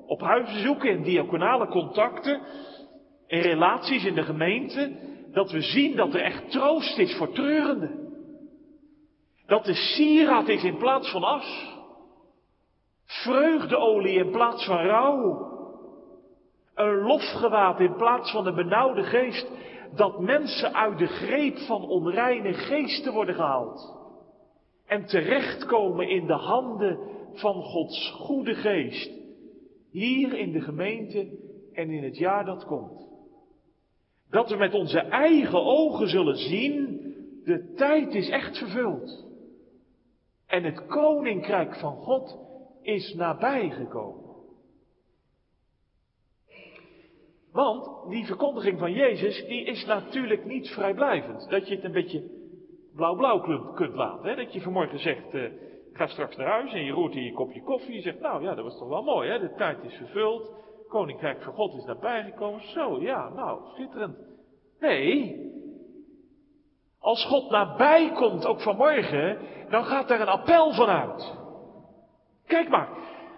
Op 0.06 0.22
huisbezoeken, 0.22 0.90
in 0.90 1.04
diaconale 1.04 1.68
contacten, 1.68 2.42
in 3.28 3.40
relaties 3.40 4.06
in 4.06 4.16
de 4.16 4.24
gemeente. 4.24 5.00
Dat 5.32 5.52
we 5.52 5.62
zien 5.62 5.96
dat 5.96 6.14
er 6.14 6.22
echt 6.22 6.52
troost 6.52 6.98
is 6.98 7.16
voor 7.16 7.32
treurenden. 7.32 8.06
Dat 9.46 9.66
de 9.66 9.74
sieraad 9.74 10.48
is 10.48 10.64
in 10.64 10.78
plaats 10.78 11.12
van 11.12 11.24
as. 11.24 11.76
Vreugdeolie 13.06 14.18
in 14.18 14.32
plaats 14.32 14.66
van 14.66 14.78
rouw. 14.78 15.46
Een 16.76 16.96
lofgewaad 16.96 17.80
in 17.80 17.96
plaats 17.96 18.32
van 18.32 18.48
een 18.48 18.56
benauwde 18.56 19.04
geest. 19.04 19.52
Dat 19.96 20.20
mensen 20.20 20.74
uit 20.74 20.98
de 20.98 21.08
greep 21.08 21.58
van 21.58 21.82
onreine 21.82 22.54
geesten 22.54 23.14
worden 23.14 23.36
gehaald. 23.36 23.96
En 24.86 25.06
terechtkomen 25.06 26.10
in 26.10 26.28
de 26.28 26.34
handen 26.34 27.00
van 27.34 27.64
Gods 27.64 28.12
goede 28.12 28.54
geest. 28.54 29.12
Hier 29.92 30.34
in 30.34 30.52
de 30.52 30.62
gemeente 30.62 31.28
en 31.74 31.90
in 31.90 32.04
het 32.04 32.18
jaar 32.18 32.46
dat 32.46 32.66
komt. 32.66 33.08
Dat 34.30 34.50
we 34.50 34.56
met 34.56 34.74
onze 34.74 35.00
eigen 35.00 35.66
ogen 35.66 36.08
zullen 36.08 36.38
zien, 36.38 37.02
de 37.44 37.74
tijd 37.76 38.14
is 38.14 38.30
echt 38.30 38.58
vervuld. 38.58 39.26
En 40.48 40.64
het 40.64 40.86
koninkrijk 40.86 41.76
van 41.76 41.96
God 41.96 42.38
is 42.82 43.14
nabijgekomen. 43.14 44.27
Want 47.58 48.10
die 48.10 48.26
verkondiging 48.26 48.80
van 48.80 48.92
Jezus, 48.92 49.46
die 49.46 49.64
is 49.64 49.86
natuurlijk 49.86 50.46
niet 50.46 50.70
vrijblijvend. 50.70 51.50
Dat 51.50 51.68
je 51.68 51.76
het 51.76 51.84
een 51.84 51.92
beetje 51.92 52.24
blauw-blauw 52.96 53.40
kunt 53.74 53.94
laten. 53.96 54.30
Hè? 54.30 54.36
Dat 54.36 54.54
je 54.54 54.62
vanmorgen 54.62 55.00
zegt, 55.00 55.34
uh, 55.34 55.50
ga 55.94 56.08
straks 56.08 56.36
naar 56.36 56.48
huis 56.48 56.74
en 56.74 56.84
je 56.84 56.92
roert 56.92 57.16
in 57.16 57.24
je 57.24 57.34
kopje 57.34 57.64
koffie. 57.64 57.96
Je 57.96 58.02
zegt, 58.02 58.20
nou 58.20 58.44
ja, 58.44 58.56
dat 58.56 58.64
was 58.64 58.78
toch 58.78 58.88
wel 58.88 59.04
mooi, 59.04 59.30
hè? 59.30 59.40
de 59.40 59.54
tijd 59.54 59.84
is 59.84 59.94
vervuld. 59.94 60.52
Koninkrijk 60.88 61.44
van 61.44 61.54
God 61.54 61.74
is 61.74 61.86
nabijgekomen. 61.86 62.62
Zo, 62.62 63.02
ja, 63.02 63.30
nou, 63.30 63.60
schitterend. 63.74 64.18
Nee, 64.80 65.36
als 67.00 67.26
God 67.26 67.50
nabij 67.50 68.12
komt, 68.12 68.46
ook 68.46 68.62
vanmorgen, 68.62 69.38
dan 69.70 69.84
gaat 69.84 70.10
er 70.12 70.22
een 70.22 70.28
appel 70.28 70.74
vanuit. 70.74 71.36
Kijk 72.46 72.70
maar. 72.70 72.90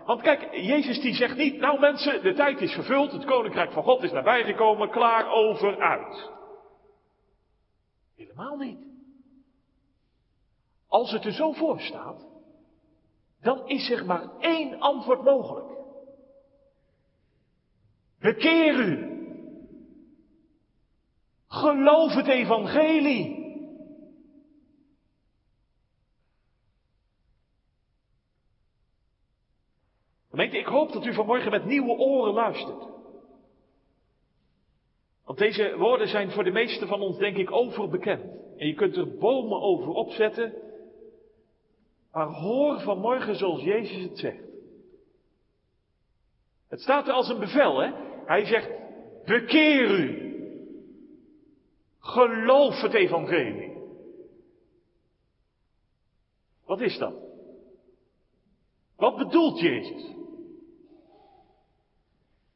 Want 0.10 0.22
kijk, 0.22 0.54
Jezus 0.56 1.02
die 1.02 1.14
zegt 1.14 1.38
niet, 1.38 1.60
nou 1.60 1.80
mensen, 1.80 2.24
de 2.24 2.34
tijd 2.34 2.62
is 2.62 2.74
vervuld, 2.74 3.12
het 3.12 3.26
koninkrijk 3.26 3.72
van 3.72 3.84
God 3.84 4.04
is 4.04 4.12
nabijgekomen, 4.12 4.90
klaar 4.90 5.32
over 5.32 5.80
uit. 5.80 6.30
Helemaal 8.16 8.58
niet. 8.58 8.80
Als 10.88 11.12
het 11.12 11.26
er 11.26 11.32
zo 11.32 11.52
voor 11.52 11.80
staat, 11.80 12.26
dan 13.42 13.68
is 13.68 13.90
er 13.90 14.06
maar 14.06 14.30
één 14.40 14.80
antwoord 14.80 15.24
mogelijk. 15.24 15.78
Bekeer 18.20 18.80
u. 18.80 19.18
Geloof 21.48 22.14
het 22.14 22.28
evangelie. 22.28 23.39
Gemeente, 30.40 30.60
ik 30.60 30.74
hoop 30.74 30.92
dat 30.92 31.06
u 31.06 31.14
vanmorgen 31.14 31.52
met 31.52 31.66
nieuwe 31.66 31.98
oren 31.98 32.34
luistert. 32.34 32.88
Want 35.26 35.38
deze 35.38 35.76
woorden 35.78 36.08
zijn 36.08 36.32
voor 36.32 36.44
de 36.44 36.52
meesten 36.52 36.88
van 36.88 37.02
ons, 37.02 37.18
denk 37.18 37.38
ik, 37.38 37.52
overbekend. 37.52 38.24
En 38.58 38.68
je 38.68 38.74
kunt 38.74 38.96
er 38.96 39.18
bomen 39.18 39.62
over 39.62 39.90
opzetten. 39.90 40.54
Maar 42.12 42.28
hoor 42.28 42.80
vanmorgen 42.80 43.36
zoals 43.36 43.62
Jezus 43.62 44.04
het 44.04 44.18
zegt. 44.18 44.44
Het 46.68 46.82
staat 46.82 47.08
er 47.08 47.14
als 47.14 47.30
een 47.30 47.40
bevel, 47.40 47.80
hè? 47.80 47.92
Hij 48.26 48.46
zegt, 48.46 48.70
bekeer 49.26 50.00
u. 50.00 50.34
Geloof 52.00 52.82
het 52.82 52.94
evangelie. 52.94 53.78
Wat 56.66 56.82
is 56.82 56.98
dat? 56.98 57.14
Wat 58.96 59.18
bedoelt 59.18 59.60
Jezus? 59.60 60.18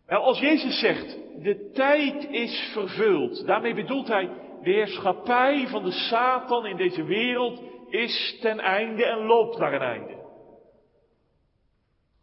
Nou, 0.07 0.23
als 0.23 0.39
Jezus 0.39 0.79
zegt, 0.79 1.17
de 1.43 1.71
tijd 1.73 2.29
is 2.29 2.69
vervuld, 2.73 3.45
daarmee 3.45 3.73
bedoelt 3.73 4.07
hij, 4.07 4.29
de 4.63 4.71
heerschappij 4.71 5.67
van 5.67 5.83
de 5.83 5.91
Satan 5.91 6.65
in 6.65 6.77
deze 6.77 7.03
wereld 7.03 7.61
is 7.89 8.37
ten 8.41 8.59
einde 8.59 9.05
en 9.05 9.25
loopt 9.25 9.57
naar 9.57 9.73
een 9.73 9.81
einde. 9.81 10.21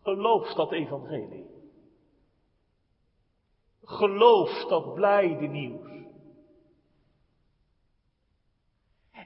Geloof 0.03 0.53
dat 0.55 0.73
evangelie. 0.73 1.49
Geloof 3.83 4.65
dat 4.65 4.95
blijde 4.95 5.47
nieuws. 5.47 5.91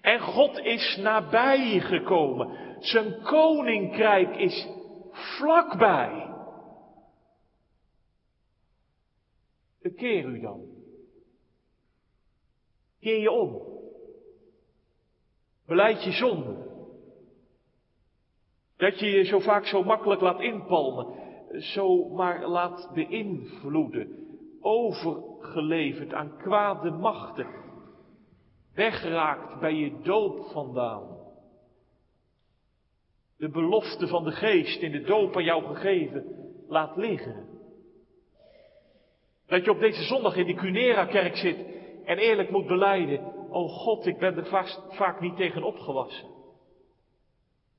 En 0.00 0.20
God 0.20 0.58
is 0.58 0.96
nabij 0.96 1.80
gekomen. 1.80 2.76
Zijn 2.78 3.22
koninkrijk 3.22 4.36
is 4.36 4.68
vlakbij. 5.10 6.33
Bekeer 9.84 10.24
u 10.24 10.40
dan. 10.40 10.60
Keer 13.00 13.20
je 13.20 13.30
om. 13.30 13.62
Beleid 15.66 16.04
je 16.04 16.12
zonde. 16.12 16.56
Dat 18.76 18.98
je 18.98 19.06
je 19.06 19.24
zo 19.24 19.38
vaak 19.38 19.66
zo 19.66 19.82
makkelijk 19.82 20.20
laat 20.20 20.40
inpalmen. 20.40 21.06
Zo 21.60 22.08
maar 22.08 22.48
laat 22.48 22.90
beïnvloeden. 22.94 24.38
Overgeleverd 24.60 26.12
aan 26.12 26.36
kwade 26.36 26.90
machten. 26.90 27.46
Wegraakt 28.74 29.60
bij 29.60 29.74
je 29.74 30.00
doop 30.02 30.46
vandaan. 30.46 31.18
De 33.36 33.48
belofte 33.48 34.08
van 34.08 34.24
de 34.24 34.32
geest 34.32 34.82
in 34.82 34.92
de 34.92 35.02
doop 35.02 35.36
aan 35.36 35.44
jou 35.44 35.64
gegeven 35.64 36.24
laat 36.68 36.96
liggen. 36.96 37.53
Dat 39.46 39.64
je 39.64 39.70
op 39.70 39.80
deze 39.80 40.02
zondag 40.02 40.36
in 40.36 40.46
die 40.46 40.54
Cunera-kerk 40.54 41.36
zit 41.36 41.56
en 42.04 42.18
eerlijk 42.18 42.50
moet 42.50 42.66
beleiden, 42.66 43.20
oh 43.50 43.70
God, 43.70 44.06
ik 44.06 44.18
ben 44.18 44.36
er 44.36 44.46
vast, 44.46 44.80
vaak 44.88 45.20
niet 45.20 45.36
tegen 45.36 45.62
opgewassen. 45.62 46.28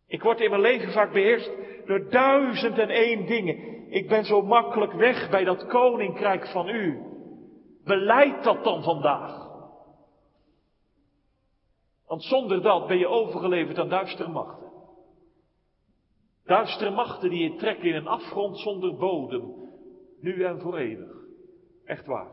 Ik 0.08 0.21
word 0.21 0.39
in 0.39 0.49
mijn 0.49 0.62
leven 0.62 0.91
vaak 0.91 1.13
beheerst 1.13 1.51
door 1.86 2.10
duizend 2.10 2.78
en 2.78 2.89
één 2.89 3.25
dingen. 3.25 3.91
Ik 3.91 4.08
ben 4.08 4.25
zo 4.25 4.41
makkelijk 4.41 4.93
weg 4.93 5.30
bij 5.30 5.43
dat 5.43 5.65
koninkrijk 5.65 6.47
van 6.47 6.69
u. 6.69 6.99
Beleid 7.84 8.43
dat 8.43 8.63
dan 8.63 8.84
vandaag. 8.84 9.45
Want 12.08 12.23
zonder 12.23 12.62
dat 12.62 12.88
ben 12.88 12.97
je 12.97 13.08
overgeleverd 13.08 13.80
aan 13.80 13.89
duistere 13.89 14.30
machten. 14.30 14.71
Duistere 16.45 16.91
machten 16.91 17.30
die 17.30 17.51
je 17.51 17.56
trekken 17.58 17.89
in 17.89 17.95
een 17.95 18.08
afgrond 18.08 18.60
zonder 18.60 18.95
bodem, 18.95 19.54
nu 20.19 20.43
en 20.43 20.60
voor 20.60 20.78
eeuwig. 20.78 21.14
Echt 21.85 22.05
waar. 22.05 22.31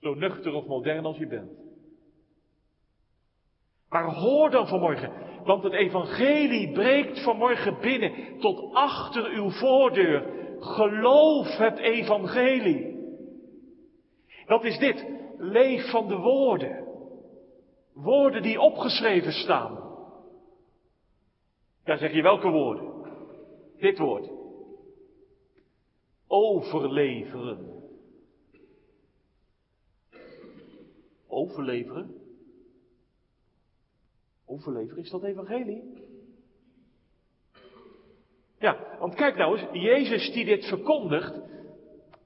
Zo 0.00 0.14
nuchter 0.14 0.54
of 0.54 0.66
modern 0.66 1.04
als 1.04 1.16
je 1.16 1.26
bent. 1.26 1.50
Maar 3.88 4.14
hoor 4.14 4.50
dan 4.50 4.66
vanmorgen, 4.66 5.12
want 5.44 5.62
het 5.62 5.72
evangelie 5.72 6.72
breekt 6.72 7.22
vanmorgen 7.22 7.80
binnen 7.80 8.38
tot 8.40 8.74
achter 8.74 9.30
uw 9.30 9.50
voordeur. 9.50 10.36
Geloof 10.60 11.56
het 11.56 11.78
evangelie. 11.78 12.96
Dat 14.46 14.64
is 14.64 14.78
dit, 14.78 15.06
leef 15.36 15.90
van 15.90 16.08
de 16.08 16.16
woorden. 16.16 16.86
Woorden 17.94 18.42
die 18.42 18.60
opgeschreven 18.60 19.32
staan. 19.32 19.86
Ja, 21.84 21.96
zeg 21.96 22.12
je 22.12 22.22
welke 22.22 22.50
woorden? 22.50 22.92
Dit 23.78 23.98
woord. 23.98 24.30
Overleveren. 26.26 27.77
Overleveren? 31.28 32.14
Overleveren, 34.44 35.02
is 35.02 35.10
dat 35.10 35.22
evangelie? 35.22 36.06
Ja, 38.58 38.96
want 38.98 39.14
kijk 39.14 39.36
nou 39.36 39.58
eens, 39.58 39.82
Jezus 39.82 40.32
die 40.32 40.44
dit 40.44 40.64
verkondigt, 40.64 41.40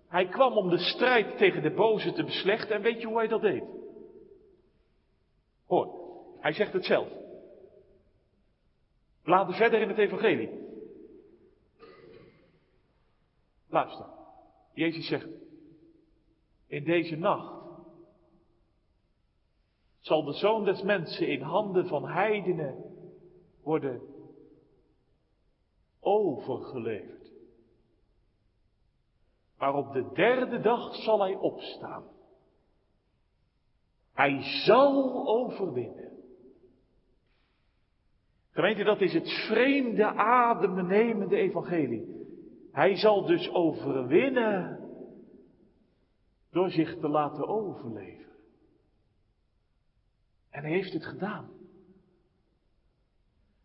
hij 0.08 0.28
kwam 0.28 0.56
om 0.56 0.68
de 0.68 0.78
strijd 0.78 1.36
tegen 1.36 1.62
de 1.62 1.70
boze 1.70 2.12
te 2.12 2.24
beslechten 2.24 2.76
en 2.76 2.82
weet 2.82 3.00
je 3.00 3.06
hoe 3.06 3.16
hij 3.16 3.28
dat 3.28 3.40
deed? 3.40 3.64
Hoor, 5.66 5.94
hij 6.40 6.52
zegt 6.52 6.72
het 6.72 6.84
zelf. 6.84 7.08
Laten 9.24 9.54
verder 9.54 9.80
in 9.80 9.88
het 9.88 9.98
evangelie. 9.98 10.50
Luister, 13.68 14.06
Jezus 14.74 15.06
zegt, 15.06 15.28
in 16.66 16.84
deze 16.84 17.16
nacht 17.16 17.61
zal 20.02 20.24
de 20.24 20.32
zoon 20.32 20.64
des 20.64 20.82
mensen 20.82 21.28
in 21.28 21.40
handen 21.40 21.86
van 21.86 22.08
heidenen 22.08 22.84
worden 23.62 24.02
overgeleverd. 26.00 27.32
Maar 29.58 29.74
op 29.74 29.92
de 29.92 30.10
derde 30.12 30.60
dag 30.60 30.94
zal 30.94 31.20
hij 31.20 31.34
opstaan. 31.34 32.04
Hij 34.12 34.42
zal 34.64 35.26
overwinnen. 35.26 36.10
Gemeente, 38.50 38.84
dat 38.84 39.00
is 39.00 39.12
het 39.12 39.30
vreemde, 39.48 40.04
adembenemende 40.14 41.36
evangelie. 41.36 42.26
Hij 42.72 42.96
zal 42.96 43.26
dus 43.26 43.50
overwinnen 43.50 44.80
door 46.50 46.70
zich 46.70 46.98
te 46.98 47.08
laten 47.08 47.48
overleven. 47.48 48.31
En 50.52 50.62
hij 50.62 50.70
heeft 50.70 50.92
het 50.92 51.06
gedaan. 51.06 51.50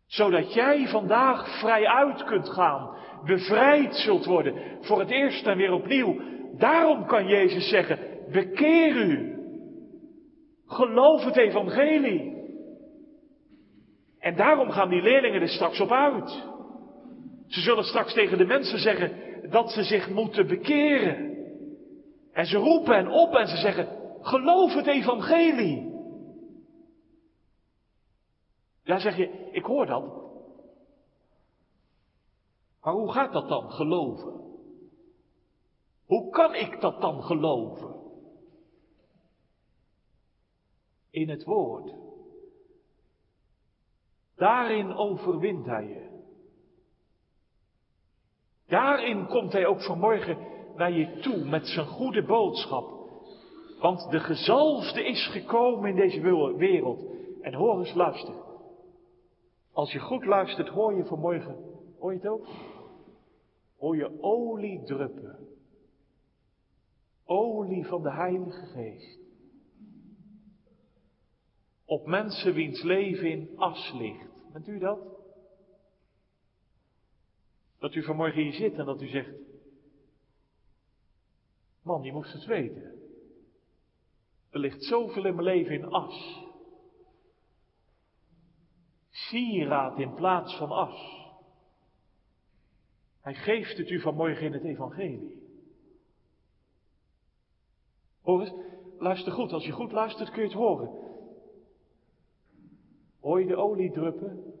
Zodat 0.06 0.54
jij 0.54 0.88
vandaag 0.88 1.58
vrij 1.60 1.86
uit 1.86 2.24
kunt 2.24 2.48
gaan, 2.48 2.96
bevrijd 3.24 3.94
zult 3.94 4.24
worden, 4.24 4.54
voor 4.80 4.98
het 4.98 5.10
eerst 5.10 5.46
en 5.46 5.56
weer 5.56 5.72
opnieuw. 5.72 6.20
Daarom 6.58 7.06
kan 7.06 7.26
Jezus 7.26 7.68
zeggen, 7.68 7.98
bekeer 8.32 8.96
u. 8.96 9.36
Geloof 10.66 11.24
het 11.24 11.36
evangelie. 11.36 12.36
En 14.18 14.36
daarom 14.36 14.70
gaan 14.70 14.88
die 14.88 15.02
leerlingen 15.02 15.40
er 15.40 15.48
straks 15.48 15.80
op 15.80 15.92
uit. 15.92 16.46
Ze 17.46 17.60
zullen 17.60 17.84
straks 17.84 18.12
tegen 18.12 18.38
de 18.38 18.46
mensen 18.46 18.78
zeggen 18.78 19.12
dat 19.50 19.70
ze 19.70 19.82
zich 19.82 20.10
moeten 20.10 20.46
bekeren. 20.46 21.36
En 22.32 22.46
ze 22.46 22.56
roepen 22.56 22.94
en 22.94 23.08
op 23.08 23.34
en 23.34 23.46
ze 23.46 23.56
zeggen, 23.56 23.88
geloof 24.20 24.74
het 24.74 24.86
evangelie. 24.86 25.87
Ja, 28.88 28.98
zeg 28.98 29.16
je, 29.16 29.48
ik 29.50 29.64
hoor 29.64 29.86
dat. 29.86 30.04
Maar 32.82 32.92
hoe 32.92 33.12
gaat 33.12 33.32
dat 33.32 33.48
dan, 33.48 33.70
geloven? 33.70 34.40
Hoe 36.06 36.30
kan 36.30 36.54
ik 36.54 36.80
dat 36.80 37.00
dan 37.00 37.22
geloven? 37.22 37.94
In 41.10 41.28
het 41.28 41.44
woord. 41.44 41.94
Daarin 44.36 44.94
overwint 44.94 45.66
hij 45.66 45.86
je. 45.86 46.22
Daarin 48.66 49.26
komt 49.26 49.52
hij 49.52 49.66
ook 49.66 49.82
vanmorgen 49.82 50.38
naar 50.76 50.92
je 50.92 51.18
toe 51.18 51.44
met 51.44 51.66
zijn 51.66 51.86
goede 51.86 52.24
boodschap. 52.24 52.90
Want 53.80 54.10
de 54.10 54.20
gezalfde 54.20 55.04
is 55.04 55.26
gekomen 55.26 55.90
in 55.90 55.96
deze 55.96 56.20
wereld. 56.56 57.04
En 57.40 57.54
hoor 57.54 57.78
eens 57.78 57.94
luisteren. 57.94 58.47
Als 59.78 59.92
je 59.92 59.98
goed 59.98 60.24
luistert, 60.24 60.68
hoor 60.68 60.94
je 60.94 61.04
vanmorgen, 61.04 61.56
hoor 61.98 62.12
je 62.12 62.18
het 62.18 62.28
ook? 62.28 62.46
Hoor 63.76 63.96
je 63.96 64.22
olie 64.22 64.82
druppen. 64.84 65.48
Olie 67.24 67.86
van 67.86 68.02
de 68.02 68.12
Heilige 68.12 68.66
Geest. 68.66 69.18
Op 71.84 72.06
mensen 72.06 72.54
wiens 72.54 72.82
leven 72.82 73.30
in 73.30 73.52
as 73.56 73.92
ligt. 73.92 74.52
Bent 74.52 74.68
u 74.68 74.78
dat? 74.78 74.98
Dat 77.78 77.94
u 77.94 78.02
vanmorgen 78.02 78.42
hier 78.42 78.52
zit 78.52 78.74
en 78.74 78.84
dat 78.84 79.02
u 79.02 79.08
zegt, 79.08 79.34
man, 81.82 82.02
je 82.02 82.12
moest 82.12 82.32
het 82.32 82.44
weten. 82.44 83.02
Er 84.50 84.58
ligt 84.58 84.84
zoveel 84.84 85.26
in 85.26 85.34
mijn 85.34 85.46
leven 85.46 85.74
in 85.74 85.84
as 85.84 86.46
sieraad 89.26 89.98
in 89.98 90.14
plaats 90.14 90.56
van 90.56 90.70
as. 90.70 91.26
Hij 93.20 93.34
geeft 93.34 93.76
het 93.76 93.90
u 93.90 94.00
vanmorgen 94.00 94.46
in 94.46 94.52
het 94.52 94.64
evangelie. 94.64 95.42
Hoor 98.22 98.40
eens, 98.40 98.52
luister 98.98 99.32
goed. 99.32 99.52
Als 99.52 99.64
je 99.64 99.72
goed 99.72 99.92
luistert 99.92 100.30
kun 100.30 100.42
je 100.42 100.48
het 100.48 100.56
horen. 100.56 100.90
Hoor 103.20 103.40
je 103.40 103.46
de 103.46 103.56
olie 103.56 103.92
druppen? 103.92 104.54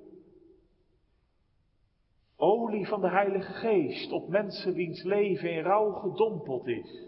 Olie 2.36 2.86
van 2.86 3.00
de 3.00 3.08
Heilige 3.08 3.52
Geest 3.52 4.12
op 4.12 4.28
mensen 4.28 4.74
wiens 4.74 5.02
leven 5.02 5.52
in 5.52 5.62
rouw 5.62 5.92
gedompeld 5.92 6.66
is. 6.66 7.06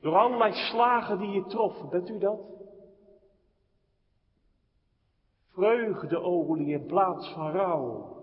Door 0.00 0.16
allerlei 0.16 0.52
slagen 0.52 1.18
die 1.18 1.30
je 1.30 1.44
troffen, 1.44 1.88
bent 1.88 2.08
u 2.08 2.18
dat? 2.18 2.61
Vreugdeolie 5.52 6.72
in 6.72 6.86
plaats 6.86 7.32
van 7.32 7.50
rouw. 7.50 8.20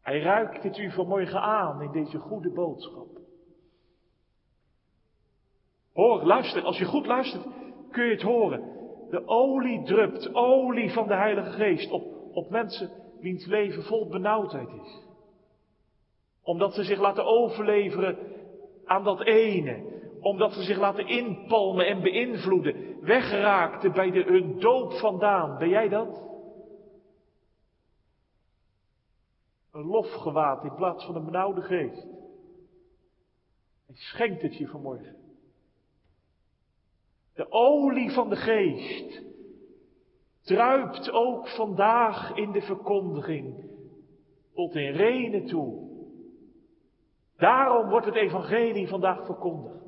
Hij 0.00 0.20
ruikt 0.20 0.62
het 0.62 0.78
u 0.78 0.90
vanmorgen 0.90 1.40
aan 1.40 1.82
in 1.82 1.92
deze 1.92 2.18
goede 2.18 2.50
boodschap. 2.50 3.08
Hoor, 5.92 6.22
luister, 6.22 6.62
als 6.62 6.78
je 6.78 6.84
goed 6.84 7.06
luistert, 7.06 7.46
kun 7.90 8.04
je 8.04 8.10
het 8.10 8.22
horen. 8.22 8.62
De 9.10 9.26
olie 9.26 9.82
drupt, 9.82 10.34
olie 10.34 10.92
van 10.92 11.06
de 11.06 11.14
Heilige 11.14 11.50
Geest 11.50 11.90
op, 11.90 12.04
op 12.32 12.50
mensen 12.50 12.90
wiens 13.20 13.46
leven 13.46 13.82
vol 13.82 14.08
benauwdheid 14.08 14.68
is. 14.68 15.06
Omdat 16.42 16.74
ze 16.74 16.84
zich 16.84 17.00
laten 17.00 17.24
overleveren 17.24 18.18
aan 18.84 19.04
dat 19.04 19.22
ene, 19.22 20.00
omdat 20.20 20.52
ze 20.52 20.62
zich 20.62 20.78
laten 20.78 21.06
inpalmen 21.06 21.86
en 21.86 22.02
beïnvloeden, 22.02 22.91
wegraakten 23.02 23.92
bij 23.92 24.10
de, 24.10 24.22
hun 24.22 24.60
doop 24.60 24.92
vandaan. 24.92 25.58
Ben 25.58 25.68
jij 25.68 25.88
dat? 25.88 26.30
Een 29.70 29.84
lofgewaad 29.86 30.64
in 30.64 30.74
plaats 30.74 31.04
van 31.04 31.16
een 31.16 31.24
benauwde 31.24 31.62
geest. 31.62 32.06
Hij 33.86 33.96
schenkt 33.96 34.42
het 34.42 34.56
je 34.56 34.68
vanmorgen. 34.68 35.16
De 37.34 37.50
olie 37.50 38.12
van 38.12 38.28
de 38.28 38.36
geest 38.36 39.22
druipt 40.42 41.10
ook 41.10 41.48
vandaag 41.48 42.36
in 42.36 42.52
de 42.52 42.62
verkondiging 42.62 43.70
tot 44.54 44.74
in 44.74 44.92
renen 44.92 45.46
toe. 45.46 45.90
Daarom 47.36 47.88
wordt 47.88 48.06
het 48.06 48.14
evangelie 48.14 48.88
vandaag 48.88 49.24
verkondigd 49.24 49.81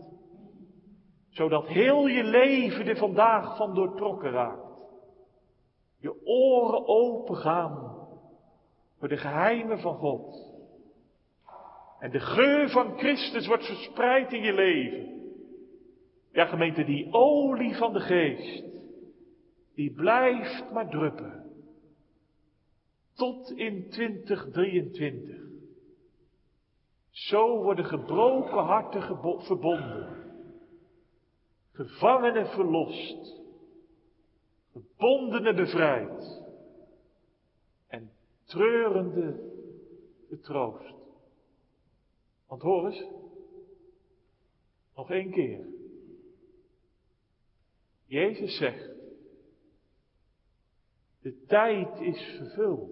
zodat 1.35 1.67
heel 1.67 2.07
je 2.07 2.25
leven 2.25 2.87
er 2.87 2.97
vandaag 2.97 3.57
van 3.57 3.75
doortrokken 3.75 4.31
raakt. 4.31 4.63
Je 5.99 6.27
oren 6.27 6.89
open 6.89 7.37
gaan 7.37 8.07
voor 8.99 9.09
de 9.09 9.17
geheimen 9.17 9.81
van 9.81 9.95
God. 9.95 10.53
En 11.99 12.11
de 12.11 12.21
geur 12.21 12.69
van 12.69 12.99
Christus 12.99 13.47
wordt 13.47 13.67
verspreid 13.67 14.33
in 14.33 14.43
je 14.43 14.53
leven. 14.53 15.23
Ja, 16.33 16.45
gemeente, 16.45 16.85
die 16.85 17.13
olie 17.13 17.77
van 17.77 17.93
de 17.93 18.01
geest, 18.01 18.65
die 19.75 19.93
blijft 19.93 20.73
maar 20.73 20.89
druppen. 20.89 21.43
tot 23.15 23.51
in 23.51 23.89
2023. 23.91 25.37
Zo 27.11 27.63
worden 27.63 27.85
gebroken 27.85 28.63
harten 28.63 29.03
verbonden, 29.43 30.24
gevangenen 31.75 32.47
verlost, 32.47 33.43
gebondenen 34.73 35.57
bevrijd 35.57 36.43
en 37.87 38.11
treurende 38.45 39.53
getroost. 40.29 40.95
Want 42.47 42.63
hoor 42.63 42.87
eens, 42.87 43.05
nog 44.95 45.11
één 45.11 45.31
keer. 45.31 45.67
Jezus 48.05 48.57
zegt, 48.57 48.91
de 51.21 51.45
tijd 51.47 52.01
is 52.01 52.37
vervuld. 52.37 52.91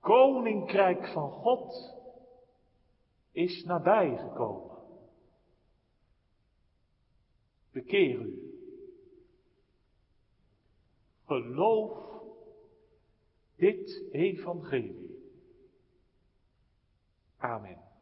Koninkrijk 0.00 1.06
van 1.06 1.30
God 1.30 1.94
is 3.32 3.64
nabijgekomen. 3.64 4.73
Bekeer 7.74 8.20
u. 8.20 8.52
Geloof 11.26 12.22
dit 13.56 14.02
evangelie. 14.12 15.18
Amen. 17.36 17.93